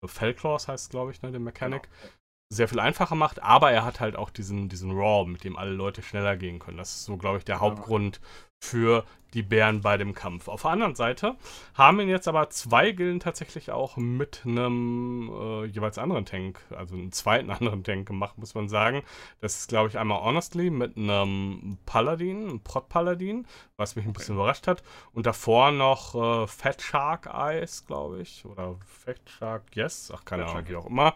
[0.07, 2.09] Fellclaws heißt's, glaube ich, ne, der Genau, Mechanic, ja.
[2.51, 5.73] sehr viel einfacher macht, aber er hat halt auch diesen diesen Raw, mit dem alle
[5.73, 6.77] Leute schneller gehen können.
[6.79, 7.67] Das ist so, glaube ich, der Genau.
[7.67, 8.21] Hauptgrund
[8.65, 10.47] für die Bären bei dem Kampf.
[10.47, 11.35] Auf der anderen Seite
[11.75, 16.95] haben ihn jetzt aber 2 Gilden tatsächlich auch mit 'nem, äh, jeweils anderen Tank, also
[16.95, 19.03] 'n zweiten anderen Tank gemacht, muss man sagen.
[19.41, 23.45] Das ist, glaube ich, einmal Honestly mit 'nem Paladin, 'n Prot-Paladin,
[23.77, 24.19] was mich 'n Okay.
[24.19, 24.85] bisschen überrascht hat.
[25.13, 30.45] Und davor noch, äh, Fat Shark Eyes, glaube ich, oder Fat Shark Yes, ach, keine
[30.45, 31.15] Fat Ahnung, Shark wie auch immer.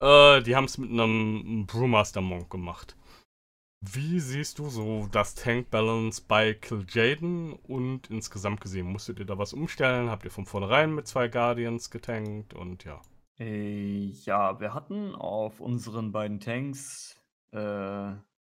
[0.00, 2.96] Äh, die haben's mit 'nem Brewmaster Monk gemacht.
[3.82, 8.86] Wie siehst du so das Tank Balance bei Kil'jaeden und insgesamt gesehen?
[8.88, 10.10] Musstet ihr da was umstellen?
[10.10, 13.00] Habt ihr von vornherein mit 2 Guardians getankt und ja?
[13.38, 17.58] Äh, ja, wir hatten auf unseren beiden Tanks, äh,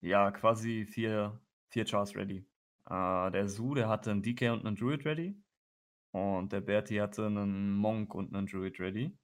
[0.01, 2.47] ja, quasi 4 4 Chars ready.
[2.89, 5.43] Äh, der Su, der hatte 'n DK und 'nen Druid ready.
[6.13, 9.17] Und der Berti hatte 'nen Monk und 'nen Druid ready.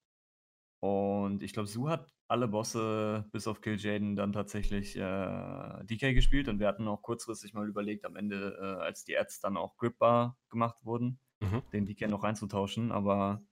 [0.80, 6.14] Und ich glaube, Su hat alle Bosse bis auf Kill Jaden dann tatsächlich äh, DK
[6.14, 9.56] gespielt und wir hatten auch kurzfristig mal überlegt, am Ende, äh, als die Ads dann
[9.56, 11.62] auch gripbar gemacht wurden, mhm.
[11.72, 13.42] den DK noch reinzutauschen, aber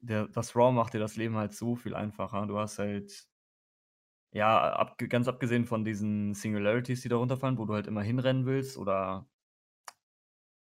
[0.00, 2.46] der, das Raw macht dir das Leben halt so viel einfacher.
[2.46, 3.26] Du hast halt,
[4.32, 8.44] ja, ab, ganz abgesehen von diesen Singularities, die da runterfallen, wo du halt immer hinrennen
[8.44, 9.26] willst oder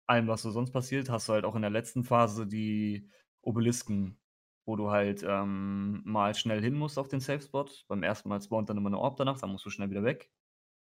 [0.07, 3.09] allem, was so sonst passiert, hast du halt auch in der letzten Phase die
[3.41, 4.19] Obelisken
[4.67, 7.67] wo du halt, ähm, mal schnell hin musst auf den Safe Spot.
[7.89, 10.31] Beim ersten Mal spawnt dann immer 'ne Orb danach, dann musst du schnell wieder weg.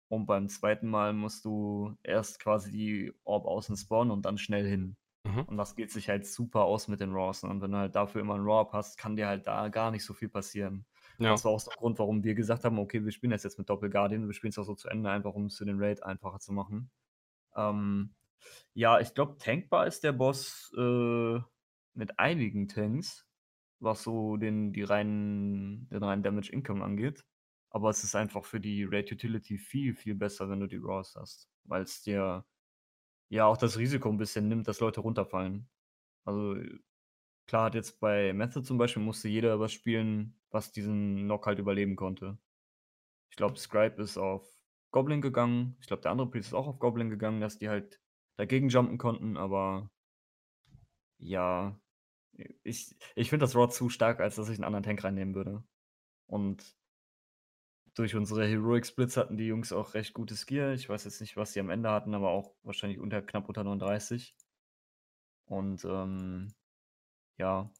[0.08, 4.66] Und beim zweiten Mal musst du erst quasi die Orb außen spawnen und dann schnell
[4.68, 4.96] hin.
[5.24, 5.46] Mhm.
[5.46, 7.50] Und das geht sich halt super aus mit den Raws, ne?
[7.50, 10.04] Und wenn du halt dafür immer 'n Raw hast, kann dir halt da gar nicht
[10.04, 10.86] so viel passieren.
[11.18, 11.38] Ja.
[11.38, 13.68] Das war auch der Grund, warum wir gesagt haben: „Okay, wir spielen das jetzt mit
[13.70, 14.26] Doppel Guardian.
[14.28, 16.52] Wir spielen es auch so zu Ende, einfach um es für den Raid einfacher zu
[16.52, 16.90] machen.“
[17.56, 18.14] Ähm,
[18.74, 21.40] ja, ich glaube, tankbar ist der Boss, äh,
[21.94, 23.26] mit einigen Tanks
[23.82, 27.24] was so den, die reinen, den reinen Damage Income angeht.
[27.70, 31.16] Aber es ist einfach für die Rate Utility viel, viel besser, wenn du die Raws
[31.16, 31.48] hast.
[31.64, 32.44] Weil es dir
[33.30, 35.68] ja auch das Risiko ein bisschen nimmt, dass Leute runterfallen.
[36.24, 36.56] Also
[37.46, 41.58] klar hat jetzt bei Method zum Beispiel musste jeder was spielen, was diesen Knock halt
[41.58, 42.38] überleben konnte.
[43.30, 44.46] Ich glaube, Scribe ist auf
[44.90, 45.76] Goblin gegangen.
[45.80, 48.00] Ich glaube, der andere Priest ist auch auf Goblin gegangen, dass die halt
[48.36, 49.90] dagegen jumpen konnten, aber
[51.18, 51.80] ja,
[52.62, 55.62] ich, ich finde das Rod zu stark, als dass ich einen anderen Tank reinnehmen würde.
[56.26, 56.76] Und
[57.94, 60.72] durch unsere Heroic Splits hatten die Jungs auch recht gutes Gear.
[60.72, 63.64] Ich weiß jetzt nicht, was sie am Ende hatten, aber auch wahrscheinlich unter knapp unter
[63.64, 64.34] 39.
[65.44, 66.54] Und ähm,
[67.38, 67.70] ja.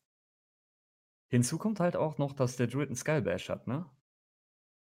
[1.28, 3.90] Hinzu kommt halt auch noch, dass der Druid einen Skullbash hat, ne?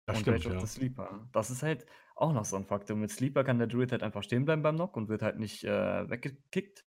[0.07, 1.29] Das und stimmt, Rage of the Sleeper.
[1.33, 1.85] Das ist halt
[2.17, 2.97] auch noch so ein Faktor.
[2.97, 5.65] Mit Sleeper kann der Druid halt einfach stehen bleiben beim Knock und wird halt nicht
[5.65, 6.87] äh, weggekickt.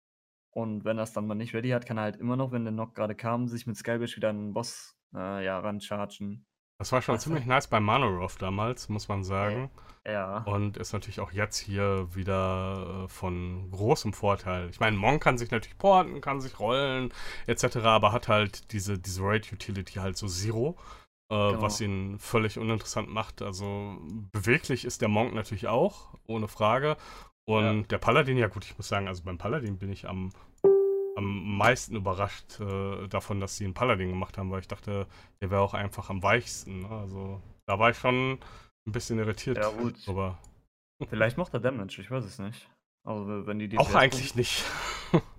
[0.52, 2.74] Und wenn er's dann mal nicht ready hat, kann er halt immer noch, wenn der
[2.74, 6.46] Knock gerade kam, sich mit Skybash wieder an 'n Boss, äh, ja, ranchargen.
[6.80, 9.70] Das war schon Was ziemlich nice bei Manoroth damals, muss man sagen.
[10.06, 10.44] Äh, ja.
[10.44, 14.70] Und ist natürlich auch jetzt hier wieder äh, von großem Vorteil.
[14.70, 17.14] Ich meine, Monk kann sich natürlich porten, kann sich rollen,
[17.48, 20.78] etc., aber hat halt diese, diese Raid-Utility halt so Zero,
[21.30, 21.62] äh, genau.
[21.62, 23.42] was ihn völlig uninteressant macht.
[23.42, 23.98] Also
[24.32, 26.96] beweglich ist der Monk natürlich auch, ohne Frage.
[27.50, 27.88] Und ja.
[27.88, 30.30] der Paladin, ja gut, ich muss sagen, also beim Paladin bin ich am,
[31.16, 35.08] am meisten überrascht äh, davon, dass sie einen Paladin gemacht haben, weil ich dachte,
[35.42, 36.82] der wäre auch einfach am weichsten.
[36.82, 36.90] Ne?
[36.90, 38.38] Also da war ich schon
[38.88, 40.06] ein bisschen irritiert ja, gut.
[40.06, 40.38] drüber.
[41.10, 42.70] Vielleicht macht er Damage, ich weiß es nicht.
[43.04, 44.64] Also, wenn die Auch eigentlich nicht.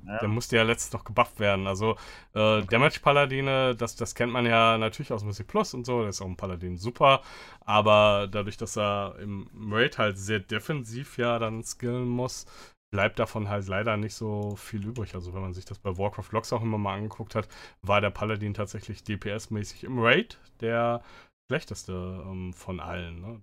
[0.07, 0.19] Ja.
[0.19, 1.67] Der musste ja letztens noch gebufft werden.
[1.67, 1.97] Also,
[2.35, 2.63] äh.
[2.63, 6.01] Damage-Paladine, das, das kennt man ja natürlich aus Music Plus und so.
[6.01, 7.23] Der ist auch ein Paladin super.
[7.61, 12.47] Aber dadurch, dass er im Raid halt sehr defensiv ja dann skillen muss,
[12.91, 15.15] bleibt davon halt leider nicht so viel übrig.
[15.15, 17.49] Also, wenn man sich das bei Warcraft Logs auch immer mal angeguckt hat,
[17.83, 21.03] war der Paladin tatsächlich DPS-mäßig im Raid der
[21.51, 21.93] schlechteste
[22.27, 23.21] ähm, von allen.
[23.21, 23.43] Ne?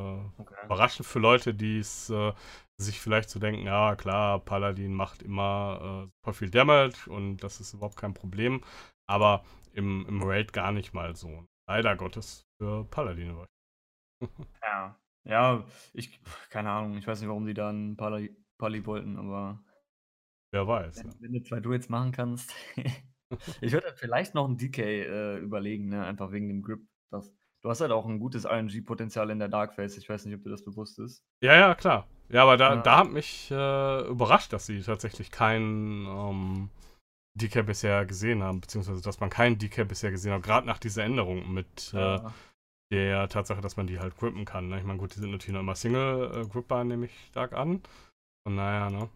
[0.00, 0.54] Äh, okay.
[0.64, 2.32] Überraschend für Leute, die es äh,
[2.80, 7.38] sich vielleicht zu so denken, ja klar, Paladin macht immer äh, super viel Damage und
[7.38, 8.62] das ist überhaupt kein Problem.
[9.06, 11.46] Aber im, im Raid gar nicht mal so.
[11.68, 13.46] Leider Gottes für Paladine.
[14.62, 14.96] ja.
[15.24, 19.62] Ja, ich, keine Ahnung, ich weiß nicht, warum die da einen Pali, Pali wollten, aber.
[20.52, 21.04] Wer weiß.
[21.04, 21.16] Wenn, ja.
[21.20, 22.52] wenn du zwei Duets machen kannst.
[23.60, 26.04] ich würde vielleicht noch einen DK äh, überlegen, ne?
[26.04, 26.80] einfach wegen dem Grip.
[27.12, 29.98] Das, Du hast halt auch ein gutes RNG-Potenzial in der Darkface.
[29.98, 31.24] Ich weiß nicht, ob dir das bewusst ist.
[31.42, 32.06] Ja, ja, klar.
[32.30, 32.80] Ja, aber da, ja.
[32.80, 36.70] da hat mich äh, überrascht, dass sie tatsächlich keinen ähm,
[37.34, 41.04] DK bisher gesehen haben, beziehungsweise dass man keinen DK bisher gesehen hat, gerade nach dieser
[41.04, 42.16] Änderung mit äh, ja.
[42.16, 42.30] äh,
[42.92, 44.68] der Tatsache, dass man die halt grippen kann.
[44.68, 44.78] Ne?
[44.78, 47.82] Ich meine, gut, die sind natürlich noch immer Single-Gripbar, äh, nehme ich stark an.
[48.44, 49.08] Und naja, ne?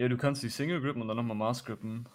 [0.00, 2.08] Ja, du kannst die Single grippen und dann nochmal Mass grippen.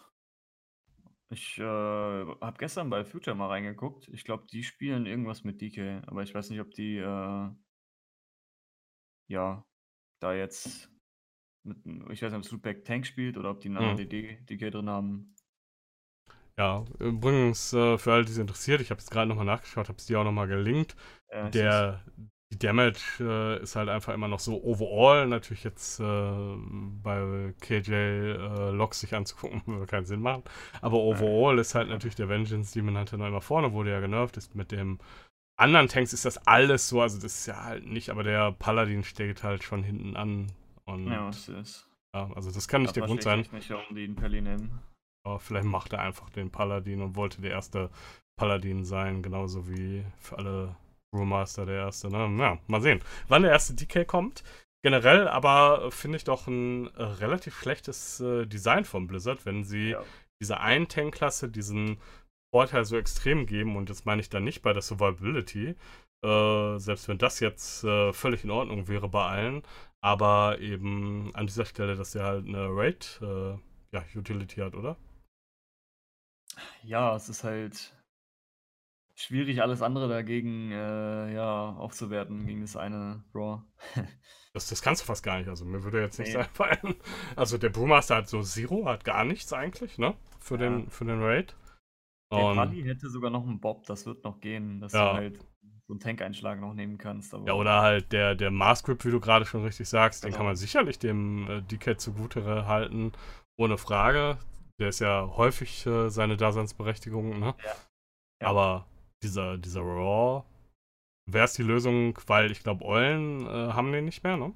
[1.29, 4.07] Ich, äh, habe gestern bei Future mal reingeguckt.
[4.09, 7.49] Ich glaube, die spielen irgendwas mit DK, aber ich weiß nicht, ob die, äh
[9.27, 9.65] ja,
[10.19, 10.91] da jetzt
[11.63, 11.79] mit
[12.11, 14.07] ich weiß nicht, ob Slootback Tank spielt oder ob die 'n anderen Mhm.
[14.09, 15.35] DD DK drin haben.
[16.57, 19.97] Ja, übrigens, äh, für alle, die es interessiert, ich habe jetzt gerade nochmal nachgeschaut, habe
[19.99, 20.95] es dir auch nochmal gelinkt.
[21.31, 22.03] Ja, Der
[22.51, 25.27] die Damage äh, ist halt einfach immer noch so overall.
[25.27, 26.55] Natürlich jetzt äh,
[27.03, 30.43] bei KJ äh, Logs sich anzugucken, würde keinen Sinn machen.
[30.81, 34.37] Aber overall ist halt natürlich der Vengeance Demon halt noch immer vorne, wurde ja genervt
[34.37, 34.55] ist.
[34.55, 34.99] Mit dem
[35.57, 39.03] anderen Tanks ist das alles so, also das ist ja halt nicht, aber der Paladin
[39.03, 40.47] steht halt schon hinten an.
[40.85, 41.89] Und, ja, das ist.
[42.15, 43.41] Ja, also das kann nicht der Grund sein.
[43.41, 44.79] Ich nicht um den Pally nehmen.
[45.25, 47.89] Aber vielleicht macht er einfach den Paladin und wollte der erste
[48.37, 50.77] Paladin sein, genauso wie für alle
[51.11, 52.29] Brewmaster der erste, ne?
[52.39, 54.43] Ja, mal sehen, wann der erste DK kommt.
[54.83, 59.89] Generell aber finde ich doch ein äh, relativ schlechtes äh, Design von Blizzard, wenn sie
[59.89, 60.03] ja.
[60.41, 61.99] diese einen Tank-Klasse, diesen
[62.53, 65.75] Vorteil so extrem geben und das meine ich dann nicht bei der Survivability,
[66.23, 69.63] äh, selbst wenn das jetzt äh, völlig in Ordnung wäre bei allen,
[70.01, 73.57] aber eben an dieser Stelle, dass der halt eine Raid äh,
[73.91, 74.95] ja, Utility hat, oder?
[76.83, 77.93] Ja, es ist halt
[79.17, 83.63] schwierig, alles andere dagegen äh, ja, aufzuwerten, gegen das eine Raw.
[84.53, 85.49] das, das kannst du fast gar nicht.
[85.49, 86.37] Also mir würde jetzt nicht nee.
[86.37, 86.95] einfallen.
[87.35, 90.15] Also der Brewmaster hat so Zero, hat gar nichts eigentlich, ne?
[90.39, 90.69] Für, ja.
[90.69, 91.55] den, für den Raid.
[92.31, 95.11] Der Pali hätte sogar noch einen Bob, das wird noch gehen, dass ja.
[95.11, 95.39] du halt
[95.87, 97.33] so einen Tank-Einschlag noch nehmen kannst.
[97.33, 100.33] ja, oder halt der, der Mars Grip, wie du gerade schon richtig sagst, genau.
[100.33, 103.13] den kann man sicherlich dem äh, DK zugute halten,
[103.57, 104.37] ohne Frage.
[104.79, 107.55] Der ist ja häufig äh, seine Daseinsberechtigung, ne?
[107.63, 107.71] Ja.
[108.47, 108.85] Aber
[109.23, 110.43] dieser, dieser Raw,
[111.29, 114.53] wäre es die Lösung, weil ich glaube, Eulen äh, haben den nicht mehr, ne?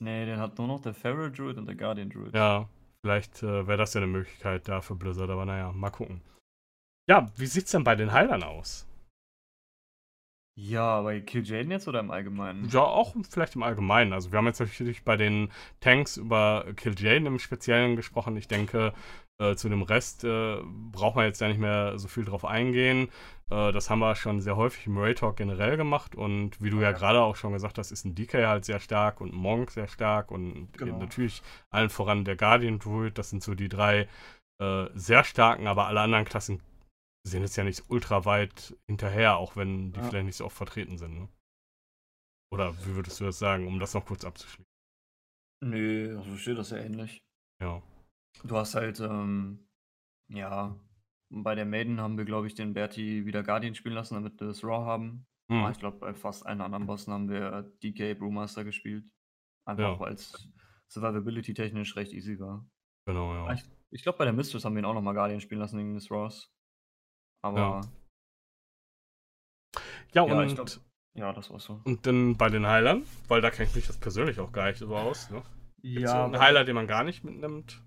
[0.00, 2.34] Nee, den hat nur noch der Feral Druid und der Guardian Druid.
[2.34, 2.68] Ja,
[3.04, 6.20] vielleicht äh, wäre das ja eine Möglichkeit da für Blizzard, aber naja, mal gucken.
[7.08, 8.86] Ja, wie sieht's denn bei den Heilern aus?
[10.60, 12.68] Ja, bei Kill Jaden jetzt oder im Allgemeinen?
[12.68, 14.12] Ja, auch vielleicht im Allgemeinen.
[14.12, 18.36] Also wir haben jetzt natürlich bei den Tanks über Kill Jaden im Speziellen gesprochen.
[18.36, 18.92] Ich denke,
[19.40, 23.08] äh, zu dem Rest äh, braucht man jetzt ja nicht mehr so viel drauf eingehen.
[23.50, 26.80] Äh, das haben wir schon sehr häufig im Ray Talk generell gemacht und wie du
[26.80, 29.88] ja gerade auch schon gesagt hast, ist ein DK halt sehr stark und Monk sehr
[29.88, 30.98] stark und genau.
[30.98, 33.16] natürlich allen voran der Guardian Druid.
[33.16, 34.08] Das sind so die drei
[34.60, 36.60] äh, sehr starken, aber alle anderen Klassen
[37.26, 40.06] sind jetzt ja nicht ultra weit hinterher, auch wenn die ja.
[40.06, 41.14] vielleicht nicht so oft vertreten sind.
[41.14, 41.28] Ne?
[42.52, 44.64] Oder wie würdest du das sagen, um das noch kurz abzuschließen?
[45.64, 47.22] Nö, also steht das ja ähnlich.
[47.60, 47.82] Ja.
[48.44, 49.68] Du hast halt, ähm,
[50.28, 50.78] ja,
[51.30, 54.46] bei der Maiden haben wir, glaube ich, den Berti wieder Guardian spielen lassen, damit wir
[54.46, 55.26] das Raw haben.
[55.50, 55.68] Mhm.
[55.70, 59.04] ich glaube, bei fast allen anderen Bossen haben wir DK Brewmaster gespielt.
[59.64, 60.00] Einfach ja.
[60.00, 60.48] weil es
[60.88, 62.66] Survivability technisch recht easy war.
[63.06, 63.52] Genau, ja.
[63.52, 65.94] Ich, ich glaube, bei der Mistress haben wir ihn auch nochmal Guardian spielen lassen wegen
[65.94, 66.52] des Raws.
[67.42, 67.58] Aber.
[67.58, 67.80] Ja,
[70.14, 70.54] ja, ja und.
[70.54, 70.68] Glaub,
[71.14, 71.80] ja, das war so.
[71.84, 74.78] Und dann bei den Heilern, weil da kenne ich mich das persönlich auch gar nicht
[74.78, 75.30] so aus.
[75.30, 75.42] Ne?
[75.82, 76.08] ja.
[76.08, 77.82] So einen Heiler, den man gar nicht mitnimmt.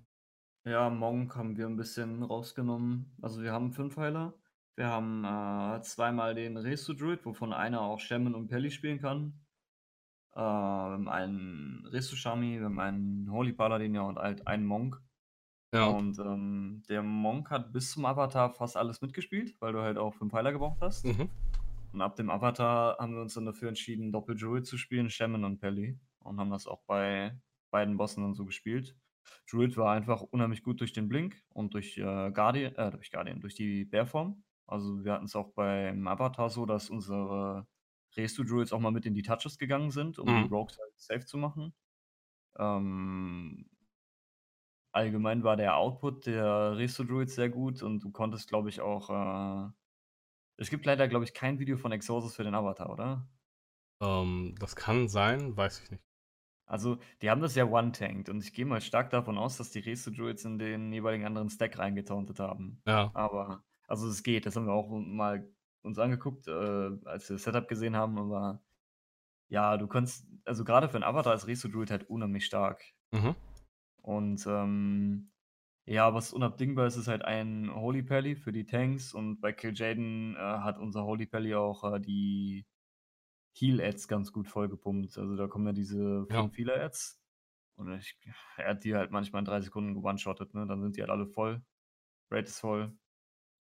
[0.64, 3.16] Ja, Monk haben wir ein bisschen rausgenommen.
[3.22, 4.34] Also wir haben fünf Heiler.
[4.76, 9.40] Wir haben äh, zweimal den Resu Druid, wovon einer auch Shaman und Pelli spielen kann.
[10.34, 14.66] Äh, wir haben einen Resu Shami, wir haben einen Holy Paladin ja und halt einen
[14.66, 15.02] Monk.
[15.74, 15.88] Ja.
[15.88, 20.14] Und ähm, der Monk hat bis zum Avatar fast alles mitgespielt, weil du halt auch
[20.14, 21.06] fünf Heiler gebraucht hast.
[21.06, 21.30] Mhm.
[21.94, 25.60] Und ab dem Avatar haben wir uns dann dafür entschieden, Doppel-Druid zu spielen, Shaman und
[25.60, 26.00] Pelli.
[26.20, 27.38] Und haben das auch bei
[27.72, 28.96] beiden Bossen dann so gespielt.
[29.50, 33.40] Druid war einfach unheimlich gut durch den Blink und durch äh, Guardian, äh, durch Guardian,
[33.40, 34.44] durch die Bärform.
[34.68, 37.68] Also wir hatten es auch beim Avatar so, dass unsere
[38.16, 40.44] Restu-Druids auch mal mit in die Touches gegangen sind, um mhm.
[40.44, 41.74] die Rogues halt safe zu machen.
[42.58, 43.70] Ähm,
[44.92, 49.10] allgemein war der Output der Resto-Druids sehr gut und du konntest, glaube ich, auch.
[49.10, 49.72] Äh
[50.62, 53.28] es gibt leider, glaube ich, kein Video von Exorcist für den Avatar, oder?
[54.00, 56.04] Ähm, das kann sein, weiß ich nicht.
[56.72, 59.80] Also, die haben das ja one-tanked und ich gehe mal stark davon aus, dass die
[59.80, 62.82] Resto-Druids in den jeweiligen anderen Stack reingetauntet haben.
[62.88, 63.12] Ja.
[63.14, 65.46] Aber, also es geht, das haben wir auch mal
[65.82, 66.52] uns angeguckt, äh,
[67.04, 68.62] als wir das Setup gesehen haben, aber
[69.50, 72.82] ja, du kannst, also gerade für einen Avatar ist Resto-Druid halt unheimlich stark.
[73.12, 73.36] Mhm.
[73.98, 75.30] Und ähm,
[75.86, 79.74] ja, was unabdingbar ist, ist halt ein Holy Pally für die Tanks und bei Kill
[79.76, 82.66] Jaden äh, hat unser Holy Pally auch äh, die
[83.54, 85.18] Heal-Ads ganz gut vollgepumpt.
[85.18, 86.42] Also da kommen ja diese Ja.
[86.42, 87.22] 5 Healer-Ads
[87.78, 88.18] und ich,
[88.58, 90.68] er hat die halt manchmal in drei Sekunden one-shottet, ne?
[90.68, 91.64] Dann sind die halt alle voll.
[92.32, 92.98] Rate ist voll.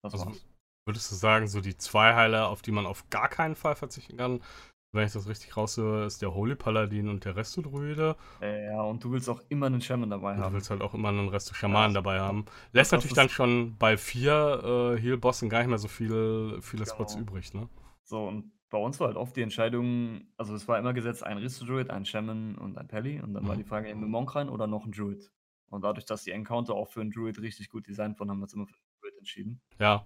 [0.03, 0.47] Das Also war's.
[0.87, 4.17] würdest du sagen, so die zwei Heiler, auf die man auf gar keinen Fall verzichten
[4.17, 4.43] kann,
[4.93, 8.17] wenn ich das richtig raushöre, ist der Holy Paladin und der Resto-Druide.
[8.41, 10.51] Ja, und du willst auch immer einen Shaman dabei haben.
[10.51, 12.45] Du willst halt auch immer einen Resto-Schamanen ja, dabei haben.
[12.73, 16.95] Lässt natürlich dann schon bei vier äh, Heal-Bossen gar nicht mehr so viel, viele genau.
[16.95, 17.69] Spots übrig, ne?
[18.03, 21.39] So, und bei uns war halt oft die Entscheidung, also es war immer gesetzt, ein
[21.39, 23.21] Resto-Druid, ein Shaman und ein Pelly.
[23.21, 23.49] Und dann mhm.
[23.49, 25.31] war die Frage, nehmen wir Monk rein oder noch ein Druid?
[25.69, 28.45] Und dadurch, dass die Encounter auch für einen Druid richtig gut designt wurden, haben wir
[28.45, 29.61] uns immer für einen Druid entschieden.
[29.79, 30.05] Ja,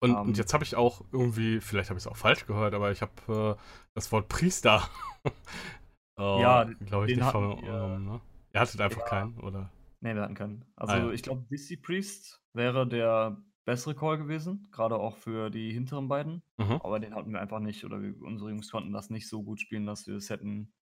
[0.00, 0.34] und, um, und ähm.
[0.34, 3.56] jetzt habe ich auch irgendwie, vielleicht habe ich es auch falsch gehört, aber ich habe
[3.58, 3.62] äh,
[3.94, 4.82] das Wort Priester.
[6.18, 7.58] äh, ja, glaube ich, nicht von.
[7.62, 8.20] Ähm, ne?
[8.52, 9.06] Ihr hattet einfach ja.
[9.06, 9.70] keinen, oder?
[10.00, 10.64] Nee, wir hatten keinen.
[10.76, 11.10] Also, ah, ja.
[11.10, 13.36] ich glaube, DC Priest wäre der
[13.70, 16.42] bessere Call gewesen, gerade auch für die hinteren beiden.
[16.58, 16.80] Mhm.
[16.82, 19.60] Aber den hatten wir einfach nicht, oder wir, unsere Jungs konnten das nicht so gut
[19.60, 20.72] spielen, dass wir es hätten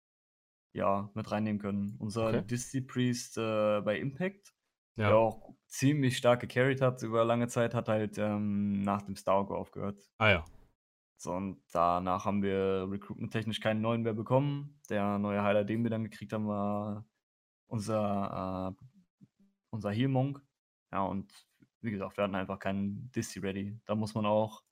[0.74, 1.96] ja, mit reinnehmen können.
[1.98, 2.42] Unser okay.
[2.42, 4.52] Disney Priest äh, bei Impact
[4.98, 5.08] ja.
[5.08, 9.56] der auch ziemlich stark gecarried hat über lange Zeit, hat halt ähm, nach dem Stargo
[9.56, 10.02] aufgehört.
[10.18, 10.44] Ah ja.
[11.16, 14.80] So, und danach haben wir recruitment-technisch keinen neuen mehr bekommen.
[14.88, 17.06] Der neue Heiler, den wir dann gekriegt haben, war
[17.66, 18.84] unser, äh,
[19.70, 20.40] unser Heal-Monk.
[20.92, 21.32] Ja, und
[21.80, 23.78] wie gesagt, wir hatten einfach keinen Disty ready.
[23.84, 24.62] Da muss man auch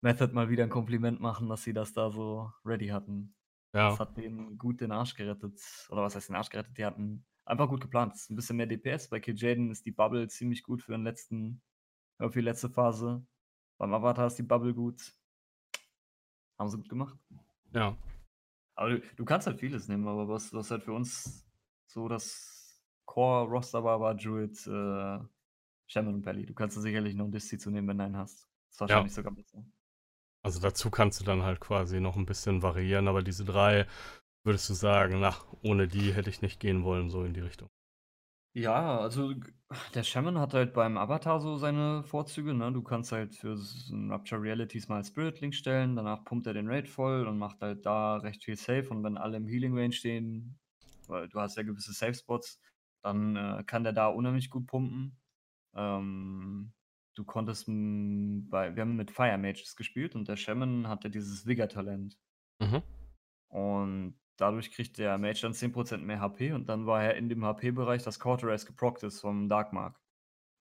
[0.00, 3.34] Method mal wieder ein Kompliment machen, dass sie das da so ready hatten.
[3.72, 3.90] Ja.
[3.90, 5.60] Das hat denen gut den Arsch gerettet.
[5.90, 6.76] Oder was heißt den Arsch gerettet?
[6.78, 8.14] Die hatten einfach gut geplant.
[8.28, 9.08] Ein bisschen mehr DPS.
[9.08, 11.62] Bei Kill Jaden ist die Bubble ziemlich gut für den letzten,
[12.18, 13.26] für die letzte Phase.
[13.78, 15.12] Beim Avatar ist die Bubble gut.
[16.58, 17.18] Haben sie gut gemacht.
[17.72, 17.96] Ja.
[18.74, 21.48] Aber du, du kannst halt vieles nehmen, aber was, was halt für uns
[21.86, 25.18] so das Core-Roster war, war Druid, äh,
[25.88, 26.46] Shaman und Belly.
[26.46, 28.48] Du kannst da sicherlich noch ein Disty zu nehmen, wenn du einen hast.
[28.68, 29.64] Das ist wahrscheinlich sogar besser.
[30.42, 33.86] Also dazu kannst du dann halt quasi noch ein bisschen variieren, aber diese drei
[34.44, 37.68] würdest du sagen, na, ohne die hätte ich nicht gehen wollen, so in die Richtung.
[38.54, 39.34] Ja, also
[39.94, 42.72] der Shaman hat halt beim Avatar so seine Vorzüge, ne?
[42.72, 43.56] Du kannst halt für
[44.10, 47.84] Rapture Realities mal Spirit Link stellen, danach pumpt er den Raid voll und macht halt
[47.86, 50.58] da recht viel Safe und wenn alle im Healing Range stehen,
[51.06, 52.60] weil du hast ja gewisse Safe Spots,
[53.02, 55.18] dann äh, kann der da unheimlich gut pumpen.
[55.74, 56.72] Ähm,
[57.14, 62.18] du konntest bei, wir haben mit Fire Mages gespielt und der Shaman hatte dieses Vigor-Talent.
[62.60, 62.82] Mhm.
[63.48, 67.44] Und dadurch kriegt der Mage dann 10% mehr HP und dann war er in dem
[67.44, 70.00] HP-Bereich, das Cauterize geprockt ist vom Darkmark.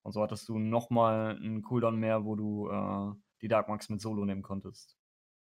[0.04, 4.26] Und so hattest du nochmal einen Cooldown mehr, wo du äh, die Darkmarks mit Solo
[4.26, 4.98] nehmen konntest.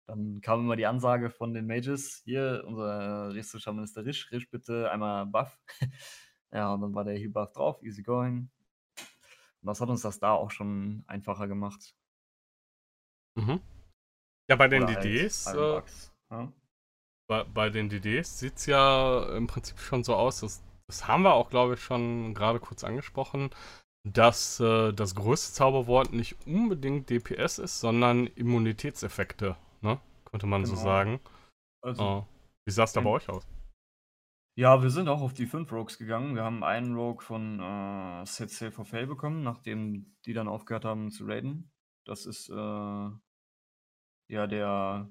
[0.07, 4.51] Dann kam immer die Ansage von den Mages, hier, unser Resto-Shaman ist der Risch, Risch
[4.51, 5.59] bitte einmal Buff.
[6.53, 8.51] ja, und dann war der Heal Buff drauf, easy going.
[9.63, 11.95] Und das hat uns das da auch schon einfacher gemacht.
[13.37, 13.61] Mhm.
[14.51, 16.53] Ja, bei den Oder halt DDs, Iron äh, ja.
[17.29, 21.23] bei, bei den DDs sieht es ja im Prinzip schon so aus, dass, das haben
[21.23, 23.51] wir auch, glaube ich, schon gerade kurz angesprochen,
[24.05, 30.01] dass äh, das größte Zauberwort nicht unbedingt DPS ist, sondern Immunitätseffekte, ne?
[30.25, 30.85] Könnte man so Genau.
[30.85, 31.21] sagen.
[31.83, 32.23] Also, Äh,
[32.67, 33.47] wie sah es da bei euch aus?
[34.55, 36.35] Ja, wir sind auch auf die 5 Rogues gegangen.
[36.35, 40.85] Wir haben einen Rogue von äh, Set Sail for Fail bekommen, nachdem die dann aufgehört
[40.85, 41.73] haben zu raiden.
[42.05, 43.17] Das ist äh, ja
[44.29, 45.11] der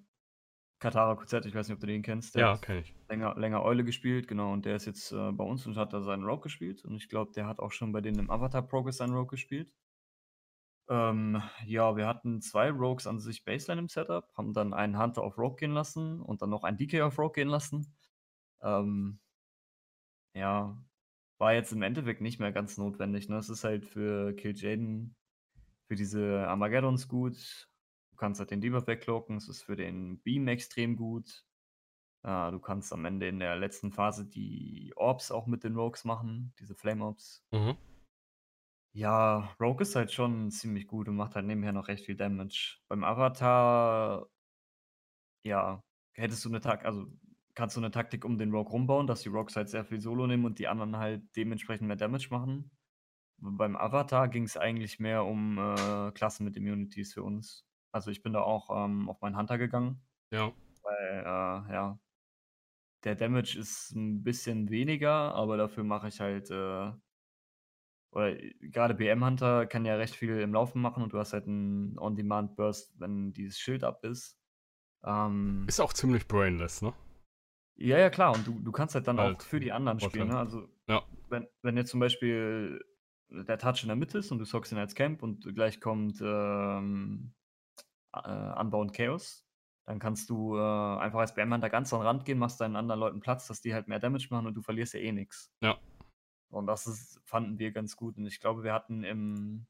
[0.79, 2.35] Katara QZ, ich weiß nicht, ob du den kennst.
[2.35, 2.95] Der Ja, hat kenne ich.
[3.09, 6.01] länger, länger Eule gespielt, genau, und der ist jetzt äh, bei uns und hat da
[6.01, 6.83] seinen Rogue gespielt.
[6.85, 9.73] Und ich glaube, der hat auch schon bei denen im Avatar Progress seinen Rogue gespielt.
[10.89, 15.23] Ähm, ja, wir hatten zwei Rogues an sich Baseline im Setup, haben dann einen Hunter
[15.23, 17.95] auf Rogue gehen lassen und dann noch einen DK auf Rogue gehen lassen.
[18.61, 19.19] Ähm,
[20.33, 20.77] ja,
[21.37, 23.29] war jetzt im Endeffekt nicht mehr ganz notwendig.
[23.29, 23.37] Ne?
[23.37, 25.15] Es ist halt für Kill Jaden,
[25.87, 27.69] für diese Armageddons gut.
[28.11, 29.37] Du kannst halt den Debuff weglocken.
[29.37, 31.43] Es ist für den Beam extrem gut.
[32.23, 36.05] Äh, du kannst am Ende in der letzten Phase die Orbs auch mit den Rogues
[36.05, 37.43] machen, diese Flame Orbs.
[37.51, 37.75] Mhm.
[38.93, 42.79] Ja, Rogue ist halt schon ziemlich gut und macht halt nebenher noch recht viel Damage.
[42.89, 44.27] Beim Avatar,
[45.43, 45.81] ja,
[46.13, 47.07] hättest du eine Taktik, also
[47.55, 50.27] kannst du eine Taktik um den Rogue rumbauen, dass die Rogues halt sehr viel Solo
[50.27, 52.71] nehmen und die anderen halt dementsprechend mehr Damage machen.
[53.37, 57.65] Beim Avatar ging es eigentlich mehr um äh, Klassen mit Immunities für uns.
[57.91, 60.51] Also ich bin da auch ähm, auf meinen Hunter gegangen, Ja.
[60.83, 61.99] weil, äh, ja,
[63.03, 66.91] der Damage ist ein bisschen weniger, aber dafür mache ich halt, äh,
[68.13, 71.47] oder gerade BM Hunter kann ja recht viel im Laufen machen und du hast halt
[71.47, 74.37] einen On-Demand-Burst, wenn dieses Schild ab ist.
[75.03, 76.93] Ähm, Ist auch ziemlich brainless, ne?
[77.87, 80.29] Ja, ja, klar, und du, du kannst halt dann Halt, auch für die anderen spielen.
[80.29, 80.37] Ne?
[80.37, 81.03] Also, Ja.
[81.29, 82.83] wenn, wenn jetzt zum Beispiel
[83.29, 86.19] der Touch in der Mitte ist und du sockst ihn als Camp und gleich kommt
[86.21, 87.33] ähm,
[88.13, 89.45] äh, Unbound Chaos,
[89.85, 92.75] dann kannst du äh, einfach als BM Hunter ganz an den Rand gehen, machst deinen
[92.75, 95.51] anderen Leuten Platz, dass die halt mehr Damage machen und du verlierst ja eh nichts.
[95.61, 95.79] Ja.
[96.49, 98.17] Und das ist, fanden wir ganz gut.
[98.17, 99.65] Und ich glaube, wir hatten im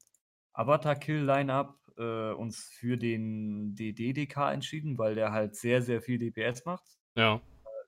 [0.54, 6.84] Avatar-Kill-Line-Up äh, uns für den DDDK entschieden, weil der halt sehr, sehr viel DPS macht
[7.16, 7.40] Ja.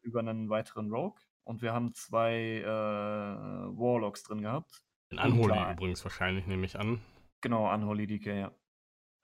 [0.04, 1.20] Über einen weiteren Rogue.
[1.44, 4.82] Und wir haben zwei äh, Warlocks drin gehabt.
[5.12, 7.00] Den Und Unholy übrigens wahrscheinlich, nehme ich an.
[7.42, 8.52] Genau, Unholy DK, ja.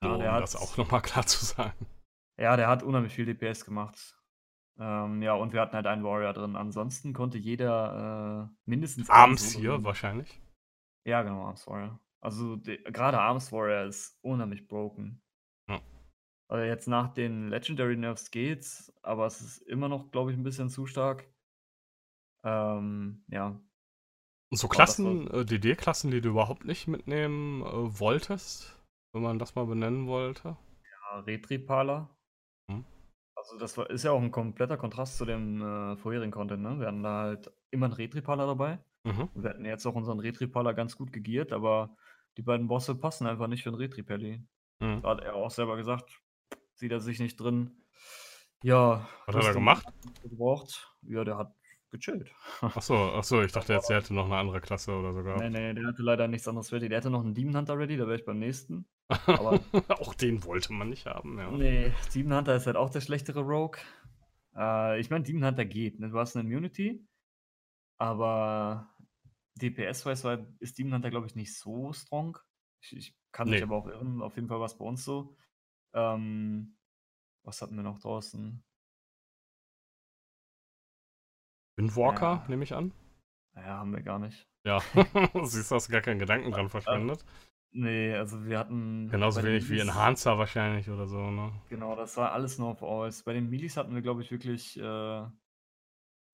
[0.03, 1.85] Ja, um der hat, das auch nochmal klar zu sagen.
[2.39, 4.17] ja, der hat unheimlich viel DPS gemacht.
[4.79, 6.55] Ähm, ja, und wir hatten halt einen Warrior drin.
[6.55, 10.41] Ansonsten konnte jeder äh, mindestens Solo hier wahrscheinlich.
[11.05, 11.99] Ja, genau, Arms Warrior.
[12.23, 15.21] Also de- gerade Arms Warrior ist unheimlich broken.
[16.51, 20.43] Also jetzt nach den Legendary Nerfs geht's, aber es ist immer noch, glaube ich, ein
[20.43, 21.25] bisschen zu stark.
[22.43, 23.57] Ähm, ja.
[24.51, 28.77] Und so Klassen, äh, DD-Klassen, die du überhaupt nicht mitnehmen äh, wolltest,
[29.13, 30.57] wenn man das mal benennen wollte.
[30.83, 32.13] Ja, Retripala.
[32.67, 32.83] Mhm.
[33.37, 36.77] Also das war, ist ja auch ein kompletter Kontrast zu dem äh, vorherigen Content, ne?
[36.81, 38.83] Wir hatten da halt immer einen Retripala dabei.
[39.05, 39.29] Mhm.
[39.35, 41.95] Wir hatten jetzt auch unseren Retripala ganz gut gegiert, aber
[42.37, 44.45] die beiden Bosse passen einfach nicht für einen Retripelli.
[44.81, 45.01] Mhm.
[45.01, 46.21] Da hat er auch selber gesagt,
[46.81, 47.71] sieht er sich nicht drin.
[48.63, 49.85] Ja, Was hat er gemacht?
[50.23, 50.91] gebraucht.
[51.03, 51.53] Ja, der hat
[51.91, 52.33] gechillt.
[52.61, 55.37] Achso, achso, ich dachte jetzt, er hätte noch eine andere Klasse oder sogar.
[55.37, 56.89] Nee, nee, der hatte leider nichts anderes ready.
[56.89, 58.87] Der hätte noch einen Demon Hunter ready, da wäre ich beim nächsten.
[59.27, 59.59] Aber
[59.89, 61.51] auch den wollte man nicht haben, ja.
[61.51, 63.79] Nee, Demon Hunter ist halt auch der schlechtere Rogue.
[64.55, 66.09] Äh, ich meine, Demon Hunter geht, ne?
[66.09, 67.05] Du hast eine Immunity,
[67.97, 68.89] aber
[69.61, 72.37] DPS-wise ist Demon Hunter, glaube ich, nicht so strong.
[72.81, 73.55] Ich, ich kann nee.
[73.55, 74.23] mich aber auch irren.
[74.23, 75.35] Auf jeden Fall war es bei uns so.
[75.93, 76.77] Ähm,
[77.43, 78.63] was hatten wir noch draußen?
[81.77, 82.45] Windwalker, ja.
[82.47, 82.93] nehme ich an.
[83.53, 84.47] Naja, haben wir gar nicht.
[84.63, 84.79] Ja,
[85.43, 87.25] siehst du, hast gar keinen Gedanken dran verschwendet.
[87.73, 89.07] Nee, also wir hatten.
[89.09, 91.53] Genauso wenig wie Enhancer wahrscheinlich oder so, ne?
[91.69, 93.23] Genau, das war alles nur auf Alls.
[93.23, 95.25] Bei den Milis hatten wir, glaube ich, wirklich äh,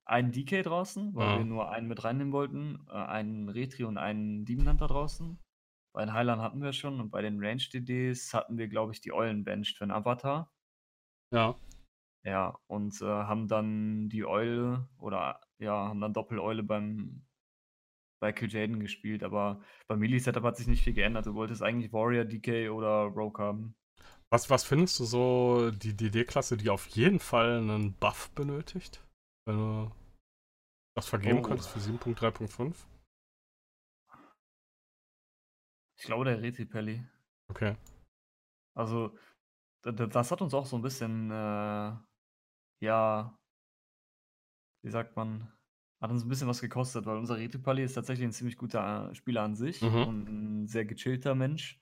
[0.06, 1.38] einen DK draußen, weil ja.
[1.38, 5.38] wir nur einen mit reinnehmen wollten, äh, einen Retri und einen Demon Hunter draußen.
[5.94, 9.02] Bei den Heilern hatten wir schon und bei den Range DDs hatten wir, glaube ich,
[9.02, 10.52] die Eulen benched für einen Avatar.
[11.34, 11.60] Ja.
[12.24, 17.26] Ja, und äh, haben dann die Eule oder ja, haben dann Doppel-Eule beim
[18.20, 21.28] bei Kil'jaeden gespielt, aber beim Melee-Setup hat sich nicht viel geändert.
[21.28, 23.76] Du wolltest eigentlich Warrior, DK oder Rogue haben.
[24.30, 29.06] Was, was findest du so die DD-Klasse, die auf jeden Fall einen Buff benötigt?
[29.46, 29.92] Wenn du
[30.98, 31.42] das vergeben oh.
[31.44, 32.74] könntest für 7.3.5?
[35.98, 37.04] Ich glaube, der Retipelli.
[37.50, 37.76] Okay.
[38.76, 39.18] Also,
[39.82, 41.96] das hat uns auch so ein bisschen, äh,
[42.82, 43.38] ja,
[44.84, 45.52] wie sagt man,
[46.00, 49.16] hat uns ein bisschen was gekostet, weil unser Retipalli ist tatsächlich ein ziemlich guter äh,
[49.16, 50.08] Spieler an sich mhm.
[50.08, 51.80] und ein sehr gechillter Mensch.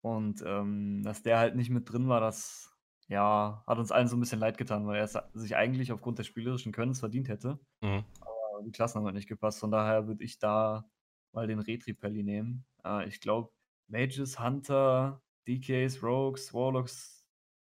[0.00, 2.72] Und ähm, dass der halt nicht mit drin war, das
[3.08, 6.18] ja, hat uns allen so ein bisschen leid getan, weil er es sich eigentlich aufgrund
[6.18, 7.60] des spielerischen Könnens verdient hätte.
[7.82, 8.04] Mhm.
[8.20, 9.60] Aber die Klassen haben halt nicht gepasst.
[9.60, 10.88] Von daher würde ich da
[11.32, 12.64] mal den Retripelli nehmen.
[12.86, 13.52] Äh, ich glaube,
[13.88, 17.26] Mages, Hunter, DKs, Rogues, Warlocks,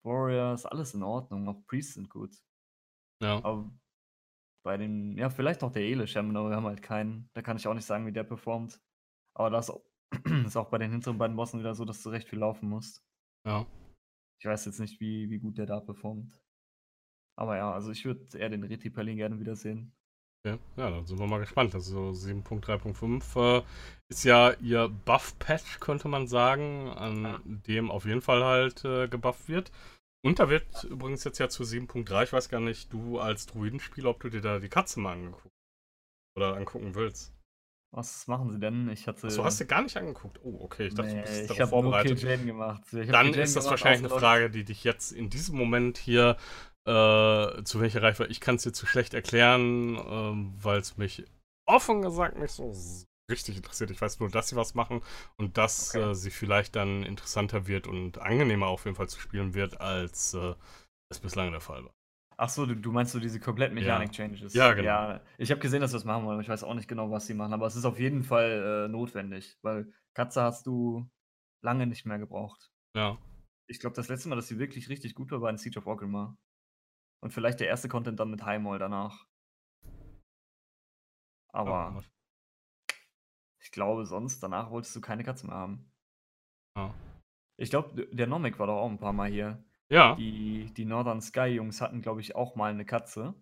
[0.04, 1.48] Warriors, alles in Ordnung.
[1.48, 2.36] Auch Priests sind gut.
[3.22, 3.44] Ja.
[3.44, 3.72] Aber
[4.64, 7.30] bei den, ja, vielleicht noch der Ele-Shaman, aber wir haben halt keinen.
[7.34, 8.82] Da kann ich auch nicht sagen, wie der performt.
[9.36, 9.72] Aber das
[10.46, 13.06] ist auch bei den hinteren beiden Bossen wieder so, dass du recht viel laufen musst.
[13.46, 13.66] Ja.
[14.42, 16.42] Ich weiß jetzt nicht, wie, wie gut der da performt.
[17.38, 19.96] Aber ja, also ich würde eher den Retipelling gerne wiedersehen.
[20.46, 20.58] Okay.
[20.78, 21.76] Ja, dann sind wir mal gespannt.
[21.76, 23.64] Also 7.3.5 äh,
[24.10, 27.42] ist ja ihr Buff-Patch, könnte man sagen, an ja.
[27.46, 29.72] dem auf jeden Fall halt äh, gebufft wird.
[30.22, 34.10] Und da wird übrigens jetzt ja zu 7.3, ich weiß gar nicht, du als Druidenspieler,
[34.10, 35.56] ob du dir da die Katze mal angeguckt
[36.36, 37.34] oder angucken willst.
[37.92, 38.88] Was machen sie denn?
[38.90, 39.28] Ich hatte.
[39.28, 40.40] Achso, hast du gar nicht angeguckt?
[40.44, 40.88] Oh, okay.
[40.88, 42.22] Ich dachte, nee, du bist darauf vorbereitet.
[42.22, 42.84] Nur gemacht.
[42.92, 46.38] Dann ist das wahrscheinlich eine Frage, die dich jetzt in diesem Moment hier
[46.90, 48.32] äh, zu welcher Reichweite.
[48.32, 51.24] Ich kann es dir zu schlecht erklären, äh, weil es mich
[51.68, 52.74] offen gesagt nicht so
[53.30, 53.92] richtig interessiert.
[53.92, 55.02] Ich weiß nur, dass sie was machen
[55.38, 56.12] und dass okay.
[56.12, 60.34] äh, sie vielleicht dann interessanter wird und angenehmer auf jeden Fall zu spielen wird, als
[60.34, 60.56] äh,
[61.12, 61.94] es bislang der Fall war.
[62.38, 64.54] Ach so, du, du meinst so diese komplett Mechanik Changes?
[64.54, 64.88] Ja, genau.
[64.88, 66.40] Ja, ich habe gesehen, dass sie das machen wollen.
[66.40, 68.88] Ich weiß auch nicht genau, was sie machen, aber es ist auf jeden Fall äh,
[68.88, 71.08] notwendig, weil Katze hast du
[71.62, 72.72] lange nicht mehr gebraucht.
[72.96, 73.18] Ja.
[73.70, 75.86] Ich glaube, das letzte Mal, dass sie wirklich richtig gut war, war in Siege of
[75.86, 76.38] Orgrimmar.
[77.22, 79.26] Und vielleicht der erste Content dann mit Highmall danach.
[81.52, 82.02] Aber ja,
[83.60, 85.92] ich glaube, sonst danach wolltest du keine Katze mehr haben.
[86.76, 86.94] Ja.
[87.58, 89.64] Ich glaube, der Nomic war doch auch ein paar Mal hier.
[89.90, 90.16] Ja.
[90.16, 93.34] Die, die Northern Sky Jungs hatten, glaube ich, auch mal eine Katze.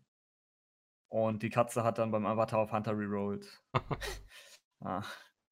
[1.10, 3.62] Und die Katze hat dann beim Avatar auf Hunter rerollt.
[4.82, 5.04] ah,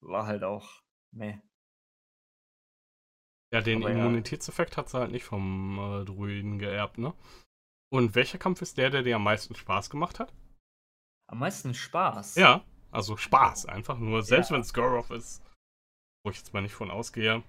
[0.01, 0.69] war halt auch,
[1.11, 1.39] meh.
[3.53, 4.77] Ja, den Aber Immunitätseffekt ja.
[4.77, 7.13] hat sie halt nicht vom äh, Druiden geerbt, ne?
[7.95, 10.33] Und welcher Kampf ist der, der dir am meisten Spaß gemacht hat?
[11.27, 12.35] Am meisten Spaß?
[12.35, 14.55] Ja, also Spaß einfach nur, selbst ja.
[14.55, 15.41] wenn es Goroth ist,
[16.21, 17.41] wo ich jetzt mal nicht von ausgehe.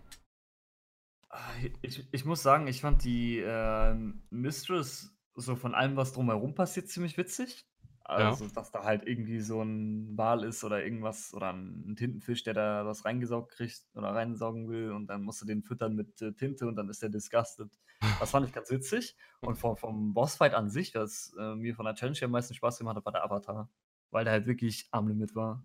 [1.30, 1.40] Ah,
[1.82, 3.92] ich, ich muss sagen, ich fand die äh,
[4.30, 7.66] Mistress so von allem, was drumherum passiert, ziemlich witzig.
[8.05, 8.51] Also, ja.
[8.55, 12.86] dass da halt irgendwie so ein Wal ist oder irgendwas oder ein Tintenfisch, der da
[12.86, 16.68] was reingesaugt kriegt oder reinsaugen will und dann musst du den füttern mit äh, Tinte
[16.68, 17.76] und dann ist der disgusted.
[18.20, 19.16] Das fand ich ganz witzig.
[19.40, 22.78] Und vom, vom Bossfight an sich, was äh, mir von der Challenge am meisten Spaß
[22.78, 23.68] gemacht hat, war der Avatar.
[24.11, 25.64] Weil der halt wirklich am Limit war.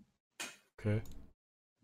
[0.78, 1.02] Okay.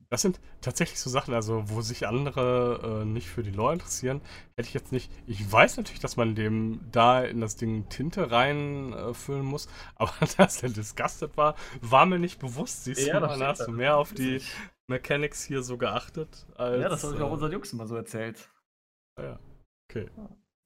[0.10, 4.22] Das sind tatsächlich so Sachen, also wo sich andere äh, nicht für die Lore interessieren,
[4.56, 5.12] hätte ich jetzt nicht.
[5.26, 10.14] Ich weiß natürlich, dass man dem da in das Ding Tinte reinfüllen äh, muss, aber
[10.38, 12.86] dass der disgusted war, war mir nicht bewusst.
[12.86, 14.42] Siehst ja, du mal, hast du mehr auf die
[14.88, 16.48] Mechanics hier so geachtet.
[16.56, 18.50] Als, ja, das habe ich auch äh, unser Jungs immer so erzählt.
[19.18, 19.40] Ah ja,
[19.90, 20.10] okay.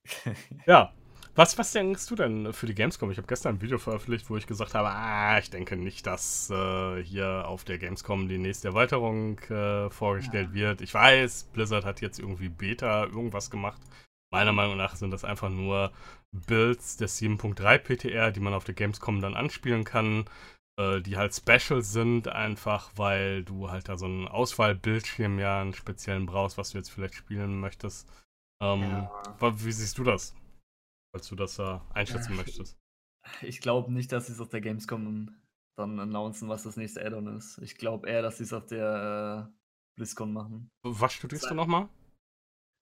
[0.66, 0.94] ja,
[1.36, 3.10] was, was denkst du denn für die Gamescom?
[3.10, 6.50] Ich habe gestern ein Video veröffentlicht, wo ich gesagt habe, ah, ich denke nicht, dass
[6.50, 10.54] äh, hier auf der Gamescom die nächste Erweiterung äh, vorgestellt ja.
[10.56, 10.82] wird.
[10.82, 13.82] Ich weiß, Blizzard hat jetzt irgendwie Beta irgendwas gemacht.
[14.34, 15.92] Meiner Meinung nach sind das einfach nur
[16.32, 20.26] Builds der 7.3 PTR, die man auf der Gamescom dann anspielen kann.
[20.80, 25.74] äh, die halt special sind, einfach weil du halt da so einen Auswahlbildschirm ja einen
[25.74, 28.08] speziellen brauchst, was du jetzt vielleicht spielen möchtest.
[28.62, 29.12] Ähm, ja.
[29.42, 30.36] Wie siehst du das?
[31.14, 32.78] Falls du das da einschätzen ja, möchtest.
[33.42, 35.36] Ich glaube nicht, dass sie es auf der Gamescom
[35.78, 37.58] dann announcen, was das nächste Add-on ist.
[37.60, 39.60] Ich glaube eher, dass sie es auf der äh,
[39.98, 40.70] BlizzCon machen.
[40.84, 41.90] Was studierst du nochmal?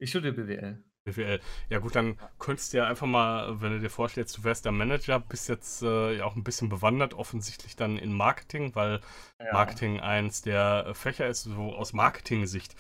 [0.02, 0.84] Ich studiere BWL.
[1.06, 1.40] BWL.
[1.70, 4.72] Ja gut, dann könntest du ja einfach mal, wenn du dir vorstellst, du wärst der
[4.72, 9.02] Manager, bist jetzt äh, ja auch ein bisschen bewandert, offensichtlich dann in Marketing, weil
[9.40, 9.54] ja.
[9.54, 12.76] Marketing eins der Fächer ist, so aus Marketing-Sicht.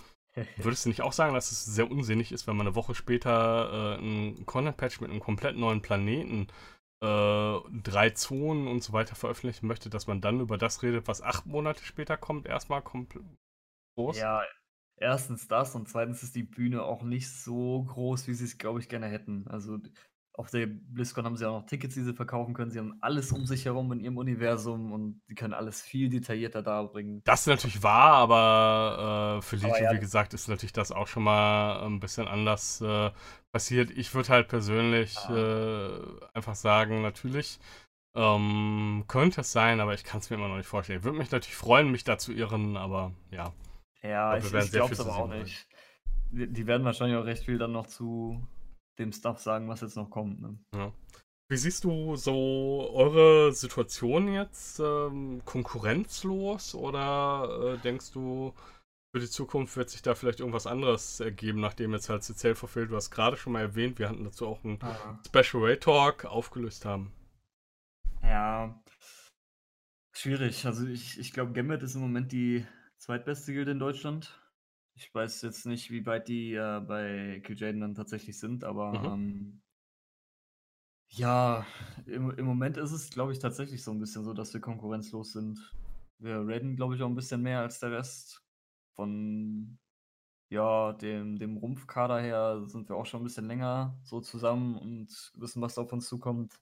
[0.57, 3.97] Würdest du nicht auch sagen, dass es sehr unsinnig ist, wenn man eine Woche später
[3.97, 6.47] äh, ein Content-Patch mit einem komplett neuen Planeten,
[7.01, 11.21] äh, drei Zonen und so weiter veröffentlichen möchte, dass man dann über das redet, was
[11.21, 13.23] acht Monate später kommt, erstmal komplett
[13.95, 14.17] groß?
[14.17, 14.43] Ja,
[14.97, 18.79] erstens das und zweitens ist die Bühne auch nicht so groß, wie sie es, glaube
[18.79, 19.47] ich, gerne hätten.
[19.47, 19.79] Also
[20.39, 22.71] auf der BlizzCon haben sie auch noch Tickets, die sie verkaufen können.
[22.71, 26.63] Sie haben alles um sich herum in ihrem Universum und sie können alles viel detaillierter
[26.63, 27.21] darbringen.
[27.25, 29.91] Das ist natürlich wahr, aber äh, für Legion, ja.
[29.91, 33.11] wie gesagt, ist natürlich das auch schon mal ein bisschen anders äh,
[33.51, 33.91] passiert.
[33.91, 35.35] Ich würde halt persönlich ah.
[35.35, 36.01] äh,
[36.33, 37.59] einfach sagen, natürlich
[38.15, 40.99] ähm, könnte es sein, aber ich kann es mir immer noch nicht vorstellen.
[40.99, 43.51] Ich würde mich natürlich freuen, mich da zu irren, aber ja.
[44.01, 45.67] Ja, ich, ich glaube es aber auch nicht.
[46.31, 48.41] Die, die werden wahrscheinlich auch recht viel dann noch zu
[48.99, 50.41] dem Stuff sagen, was jetzt noch kommt.
[50.41, 50.57] Ne?
[50.75, 50.93] Ja.
[51.51, 54.79] Wie siehst du so eure Situation jetzt?
[54.79, 58.53] Ähm, konkurrenzlos oder äh, denkst du,
[59.11, 62.91] für die Zukunft wird sich da vielleicht irgendwas anderes ergeben, nachdem jetzt halt CCL verfehlt?
[62.91, 65.19] Du hast gerade schon mal erwähnt, wir hatten dazu auch einen ah.
[65.25, 67.11] Special Ray Talk aufgelöst haben.
[68.21, 68.79] Ja,
[70.11, 70.67] schwierig.
[70.67, 72.63] Also ich, ich glaube, Gambit ist im Moment die
[72.99, 74.39] zweitbeste Gilde in Deutschland.
[74.99, 79.05] Ich weiß jetzt nicht, wie weit die äh, bei Kil'jaeden dann tatsächlich sind, aber mhm.
[79.05, 79.61] ähm,
[81.07, 81.65] ja,
[82.05, 85.31] im, im Moment ist es, glaube ich, tatsächlich so ein bisschen so, dass wir konkurrenzlos
[85.31, 85.73] sind.
[86.17, 88.43] Wir raiden, glaube ich, auch ein bisschen mehr als der Rest.
[88.95, 89.79] Von
[90.49, 95.31] ja, dem, dem Rumpfkader her sind wir auch schon ein bisschen länger so zusammen und
[95.35, 96.59] wissen, was auf uns zukommt.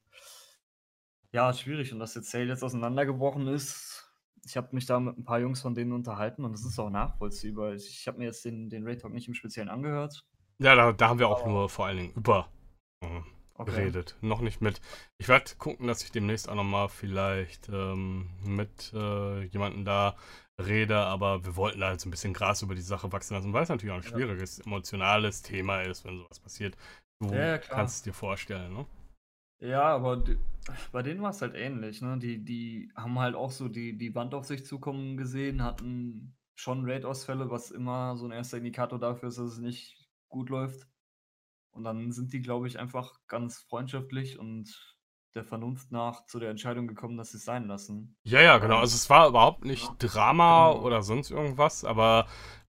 [1.31, 1.91] Ja, schwierig.
[1.91, 4.07] Und dass jetzt Sale jetzt auseinandergebrochen ist,
[4.48, 6.89] ich habe mich da mit ein paar Jungs von denen unterhalten und das ist auch
[6.89, 7.74] nachvollziehbar.
[7.74, 10.26] Ich, ich habe mir jetzt den, den Ray Talk nicht im Speziellen angehört.
[10.60, 12.50] Ja, da, da haben wir auch nur vor allen Dingen über
[13.02, 13.08] äh,
[13.56, 13.72] okay.
[13.72, 14.18] geredet.
[14.22, 14.80] Noch nicht mit.
[15.18, 20.16] Ich werde gucken, dass ich demnächst auch nochmal vielleicht ähm, mit äh, jemandem da
[20.60, 23.54] rede, aber wir wollten da halt so ein bisschen Gras über die Sache wachsen lassen,
[23.54, 26.76] weil es natürlich auch ein schwieriges, emotionales Thema ist, wenn sowas passiert.
[27.20, 28.86] Du ja, kannst es dir vorstellen, ne?
[29.60, 30.24] Ja, aber
[30.91, 32.18] bei denen war es halt ähnlich, ne?
[32.20, 36.89] Die die haben halt auch so die die Wand auf sich zukommen gesehen, hatten schon
[36.89, 40.88] Raid-Ausfälle, was immer so ein erster Indikator dafür ist, dass es nicht gut läuft.
[41.72, 44.97] Und dann sind die, glaube ich, einfach ganz freundschaftlich und
[45.36, 48.18] der Vernunft nach zu der Entscheidung gekommen, dass sie es sein lassen.
[48.24, 48.80] Ja, ja, genau.
[48.80, 50.84] Also es war überhaupt nicht ja, Drama genau.
[50.84, 52.26] oder sonst irgendwas, aber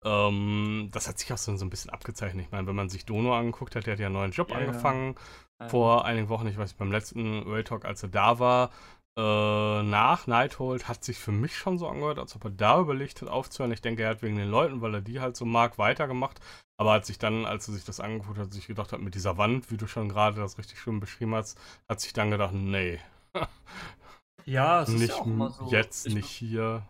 [0.04, 2.46] ähm, das hat sich auch so, so ein bisschen abgezeichnet.
[2.46, 4.56] Ich meine, wenn man sich Dono angeguckt hat, der hat ja einen neuen Job ja,
[4.56, 5.14] angefangen.
[5.60, 8.70] Ja vor einigen Wochen, ich weiß beim letzten Rail Talk, als er da war,
[9.18, 13.22] äh, nach Nighthold hat sich für mich schon so angehört, als ob er da überlegt
[13.22, 13.72] hat aufzuhören.
[13.72, 16.40] Ich denke, er hat wegen den Leuten, weil er die halt so mag, weitergemacht.
[16.78, 19.38] Aber hat sich dann, als er sich das angeguckt hat, sich gedacht hat, mit dieser
[19.38, 23.00] Wand, wie du schon gerade das richtig schön beschrieben hast, hat sich dann gedacht, nee.
[24.44, 25.70] ja, es nicht ist ja auch immer so.
[25.70, 26.86] Jetzt, ich, nicht hier.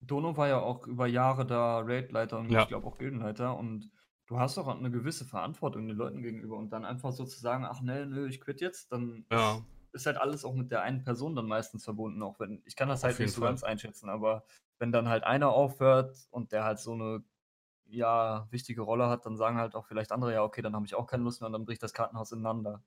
[0.00, 2.62] Dono war ja auch über Jahre da Raidleiter und ja.
[2.62, 3.92] ich glaube auch Gildenleiter und
[4.30, 7.64] Du hast doch eine gewisse Verantwortung den Leuten gegenüber und dann einfach so zu sagen:
[7.66, 9.62] „Ach ne, nö, ich quitte jetzt“, dann Ja.
[9.92, 12.88] ist halt alles auch mit der einen Person dann meistens verbunden, auch wenn ich kann
[12.88, 14.44] das halt nicht so ganz einschätzen, aber
[14.78, 17.24] wenn dann halt einer aufhört und der halt so eine
[17.86, 20.94] ja, wichtige Rolle hat, dann sagen halt auch vielleicht andere: „Ja, okay, dann habe ich
[20.96, 22.84] auch keine Lust mehr“ und dann bricht das Kartenhaus ineinander.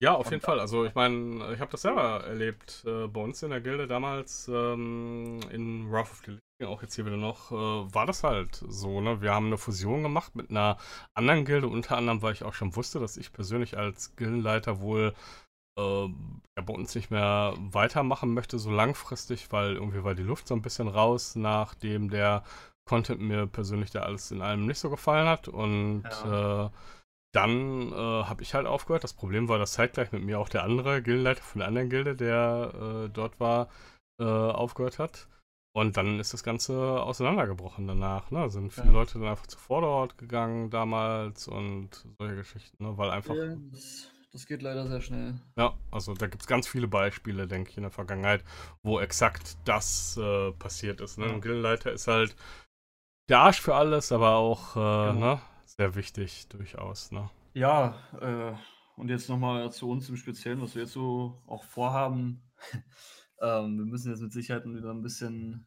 [0.00, 0.58] Ja, auf jeden Fall.
[0.58, 4.48] Also ich meine, ich habe das selber erlebt äh, bei uns in der Gilde damals
[4.48, 8.62] ähm, in Wrath of the Lich, auch jetzt hier wieder noch, äh, war das halt
[8.68, 9.00] so.
[9.00, 9.20] Ne?
[9.20, 10.78] Wir haben eine Fusion gemacht mit einer
[11.14, 15.14] anderen Gilde, unter anderem, weil ich auch schon wusste, dass ich persönlich als Gildenleiter wohl
[15.78, 20.48] äh, ja, bei uns nicht mehr weitermachen möchte, so langfristig, weil irgendwie war die Luft
[20.48, 22.44] so ein bisschen raus, nachdem der
[22.88, 26.66] Content mir persönlich da alles in allem nicht so gefallen hat und ja.
[26.66, 26.70] äh,
[27.34, 29.04] dann äh, habe ich halt aufgehört.
[29.04, 32.14] Das Problem war, dass zeitgleich mit mir auch der andere Gildenleiter von der anderen Gilde,
[32.14, 33.68] der äh, dort war,
[34.20, 35.28] äh, aufgehört hat.
[35.74, 38.30] Und dann ist das Ganze auseinandergebrochen danach.
[38.30, 38.50] Ne?
[38.50, 38.92] Sind viele ja.
[38.92, 42.98] Leute dann einfach zu Vorderort gegangen damals und solche Geschichten, ne?
[42.98, 43.34] weil einfach.
[43.34, 45.34] Ja, das, das, geht leider sehr schnell.
[45.56, 48.44] Ja, also da gibt es ganz viele Beispiele, denke ich, in der Vergangenheit,
[48.82, 51.16] wo exakt das äh, passiert ist.
[51.16, 51.24] Ne?
[51.26, 52.36] Ein Gildenleiter ist halt
[53.30, 55.40] der Arsch für alles, aber auch äh, ne?
[55.64, 57.12] sehr wichtig, durchaus.
[57.12, 57.30] Ne?
[57.54, 58.52] Ja, äh,
[58.96, 62.42] und jetzt nochmal zu uns im Speziellen, was wir jetzt so auch vorhaben.
[63.42, 65.66] Ähm, wir müssen jetzt mit Sicherheit wieder ein bisschen,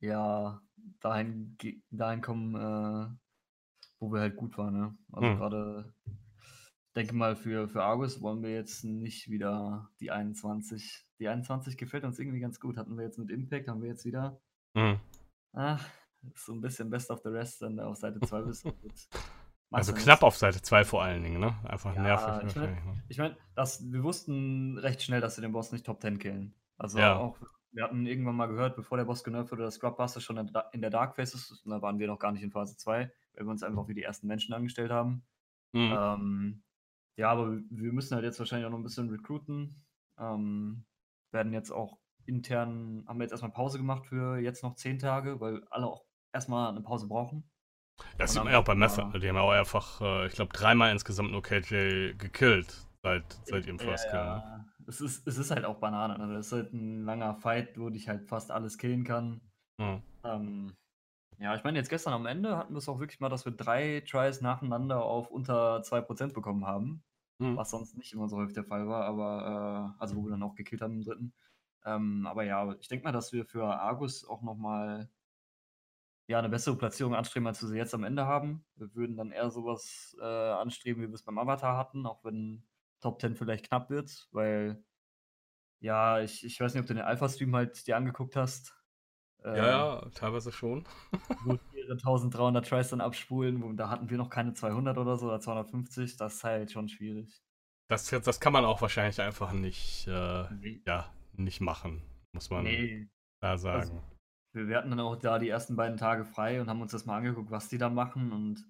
[0.00, 0.60] ja,
[1.00, 1.56] dahin,
[1.90, 3.08] dahin kommen, äh,
[4.00, 4.74] wo wir halt gut waren.
[4.74, 4.98] Ne?
[5.12, 5.36] Also hm.
[5.36, 5.94] gerade,
[6.96, 11.06] denke mal, für, für Argus wollen wir jetzt nicht wieder die 21.
[11.20, 12.76] Die 21 gefällt uns irgendwie ganz gut.
[12.76, 14.40] Hatten wir jetzt mit Impact, haben wir jetzt wieder.
[14.74, 14.98] Hm.
[15.52, 15.88] Ach,
[16.34, 18.66] so ein bisschen Best of the Rest dann auf Seite 2 bist.
[19.70, 21.56] Also knapp auf Seite 2 vor allen Dingen, ne?
[21.64, 22.48] Einfach ja, nervig.
[22.48, 23.02] Ich meine, ne?
[23.08, 23.36] ich mein,
[23.92, 26.54] wir wussten recht schnell, dass sie den Boss nicht Top 10 killen.
[26.78, 27.16] Also ja.
[27.16, 27.38] auch,
[27.72, 30.90] wir hatten irgendwann mal gehört, bevor der Boss genervt wurde, dass Scrubbuster schon in der
[30.90, 31.64] Dark Phase ist.
[31.64, 33.94] Und da waren wir noch gar nicht in Phase 2, weil wir uns einfach wie
[33.94, 35.26] die ersten Menschen angestellt haben.
[35.72, 35.94] Mhm.
[35.98, 36.62] Ähm,
[37.16, 39.84] ja, aber wir müssen halt jetzt wahrscheinlich auch noch ein bisschen recruiten.
[40.18, 40.84] Ähm,
[41.32, 45.40] werden jetzt auch intern, haben wir jetzt erstmal Pause gemacht für jetzt noch 10 Tage,
[45.40, 47.50] weil alle auch erstmal eine Pause brauchen.
[48.18, 49.18] Das sieht man ja auch bei Method.
[49.18, 53.66] Die haben ja auch einfach, äh, ich glaube, dreimal insgesamt nur KJ gekillt seit, seit
[53.66, 54.18] ihrem First Kill.
[54.18, 54.36] Ja.
[54.36, 54.64] Ne?
[54.86, 56.18] Es, ist, es ist halt auch Banane.
[56.18, 59.40] Also es ist halt ein langer Fight, wo dich halt fast alles killen kann.
[59.78, 60.02] Mhm.
[60.24, 60.76] Ähm,
[61.38, 63.52] ja, ich meine, jetzt gestern am Ende hatten wir es auch wirklich mal, dass wir
[63.52, 67.04] drei Tries nacheinander auf unter 2% bekommen haben.
[67.38, 67.56] Mhm.
[67.56, 70.42] Was sonst nicht immer so häufig der Fall war, aber äh, also wo wir dann
[70.42, 71.34] auch gekillt haben im dritten.
[71.84, 75.10] Ähm, aber ja, ich denke mal, dass wir für Argus auch nochmal
[76.28, 78.64] ja, eine bessere Platzierung anstreben, als wir sie jetzt am Ende haben.
[78.74, 82.64] Wir würden dann eher sowas äh, anstreben, wie wir es beim Avatar hatten, auch wenn
[83.00, 84.82] Top 10 vielleicht knapp wird, weil
[85.80, 88.74] ja, ich, ich weiß nicht, ob du den Alpha-Stream halt dir angeguckt hast.
[89.44, 90.84] Äh, ja, ja, teilweise schon.
[91.44, 95.26] wo ihre 1300 Tries dann abspulen, wo, da hatten wir noch keine 200 oder so,
[95.26, 97.40] oder 250, das ist halt schon schwierig.
[97.88, 100.82] Das, das kann man auch wahrscheinlich einfach nicht, äh, nee.
[100.86, 102.02] ja, nicht machen,
[102.32, 103.08] muss man nee.
[103.40, 103.80] da sagen.
[103.80, 104.02] Also,
[104.56, 107.18] wir hatten dann auch da die ersten beiden Tage frei und haben uns das mal
[107.18, 108.32] angeguckt, was die da machen.
[108.32, 108.64] Und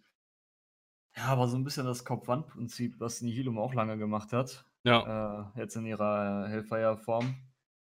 [1.16, 4.66] ja, aber so ein bisschen das Kopf-Wand-Prinzip, was Nihilum auch lange gemacht hat.
[4.84, 5.52] Ja.
[5.54, 7.34] Äh, jetzt in ihrer Hellfire-Form.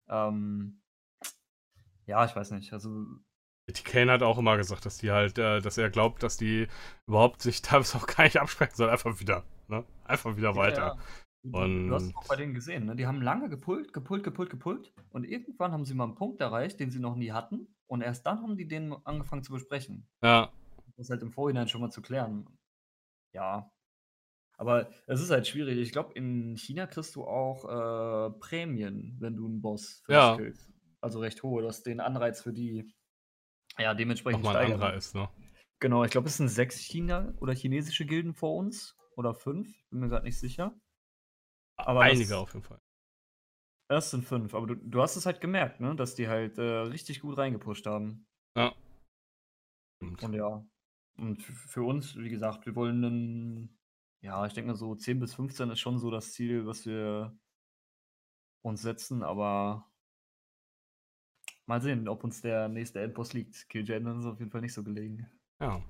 [0.08, 0.80] Ähm,
[2.06, 2.72] ja, ich weiß nicht.
[2.72, 3.06] Also.
[3.68, 6.66] Die Kane hat auch immer gesagt, dass die halt, äh, dass er glaubt, dass die
[7.06, 8.90] überhaupt sich teilweise auch gar nicht absprechen sollen.
[8.90, 9.84] Einfach wieder, ne?
[10.04, 10.96] Einfach wieder weiter.
[10.96, 10.98] Ja.
[11.42, 12.96] Und du hast es auch bei denen gesehen, ne?
[12.96, 14.92] Die haben lange gepult, gepult, gepult, gepult.
[15.10, 17.74] Und irgendwann haben sie mal einen Punkt erreicht, den sie noch nie hatten.
[17.86, 20.06] Und erst dann haben die den angefangen zu besprechen.
[20.22, 20.52] Ja.
[20.96, 22.46] Das halt im Vorhinein schon mal zu klären.
[23.32, 23.72] Ja.
[24.58, 25.78] Aber es ist halt schwierig.
[25.78, 30.36] Ich glaube, in China kriegst du auch äh, Prämien, wenn du einen Boss für ja.
[30.36, 30.70] killst.
[31.00, 31.62] Also recht hohe.
[31.62, 32.92] Das den Anreiz für die
[33.78, 34.82] ja dementsprechend Nochmal steigern.
[34.82, 35.30] Anreiz, ne?
[35.78, 38.94] Genau, ich glaube, es sind sechs China oder chinesische Gilden vor uns.
[39.16, 40.74] Oder fünf, bin mir gerade nicht sicher.
[41.86, 42.80] Aber Einige das, auf jeden Fall.
[43.88, 45.96] Das sind fünf, aber du, du hast es halt gemerkt, ne?
[45.96, 48.26] dass die halt äh, richtig gut reingepusht haben.
[48.56, 48.74] Ja.
[50.00, 50.64] Und ja.
[51.18, 53.78] Und für uns, wie gesagt, wir wollen einen,
[54.22, 57.36] ja, ich denke mal so 10 bis 15 ist schon so das Ziel, was wir
[58.62, 59.90] uns setzen, aber
[61.66, 63.68] mal sehen, ob uns der nächste Endboss liegt.
[63.68, 65.30] Killjaden ist auf jeden Fall nicht so gelegen.
[65.60, 65.82] Ja.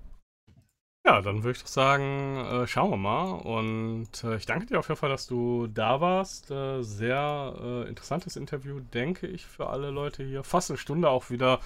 [1.10, 3.32] Ja, dann würde ich doch sagen, äh, schauen wir mal.
[3.32, 6.52] Und äh, ich danke dir auf jeden Fall, dass du da warst.
[6.52, 10.44] Äh, sehr äh, interessantes Interview, denke ich, für alle Leute hier.
[10.44, 11.58] Fast eine Stunde auch wieder.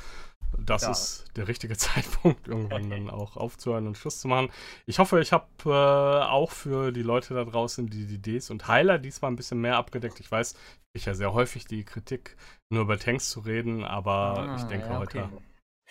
[0.59, 0.93] Das ja.
[0.93, 4.49] ist der richtige Zeitpunkt, irgendwann dann auch aufzuhören und Schluss zu machen.
[4.87, 8.99] Ich hoffe, ich habe äh, auch für die Leute da draußen die DDs und Heiler
[8.99, 10.21] diesmal ein bisschen mehr abgedeckt.
[10.21, 10.55] Ich weiß,
[10.95, 12.39] ich ja sehr häufig die Kritik,
[12.71, 15.29] nur über Tanks zu reden, aber ah, ich denke ja, okay.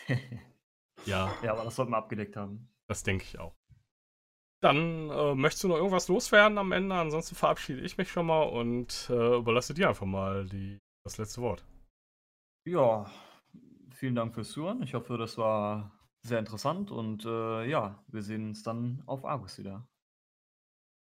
[0.07, 0.19] heute.
[1.05, 1.31] ja.
[1.43, 2.72] Ja, aber das sollten wir abgedeckt haben.
[2.93, 3.55] Das denke ich auch.
[4.61, 6.93] Dann äh, möchtest du noch irgendwas loswerden am Ende?
[6.93, 11.41] Ansonsten verabschiede ich mich schon mal und äh, überlasse dir einfach mal die, das letzte
[11.41, 11.65] Wort.
[12.69, 13.09] Ja,
[13.89, 14.83] vielen Dank fürs Zuhören.
[14.83, 15.91] Ich hoffe, das war
[16.21, 19.87] sehr interessant und äh, ja, wir sehen uns dann auf Argus wieder.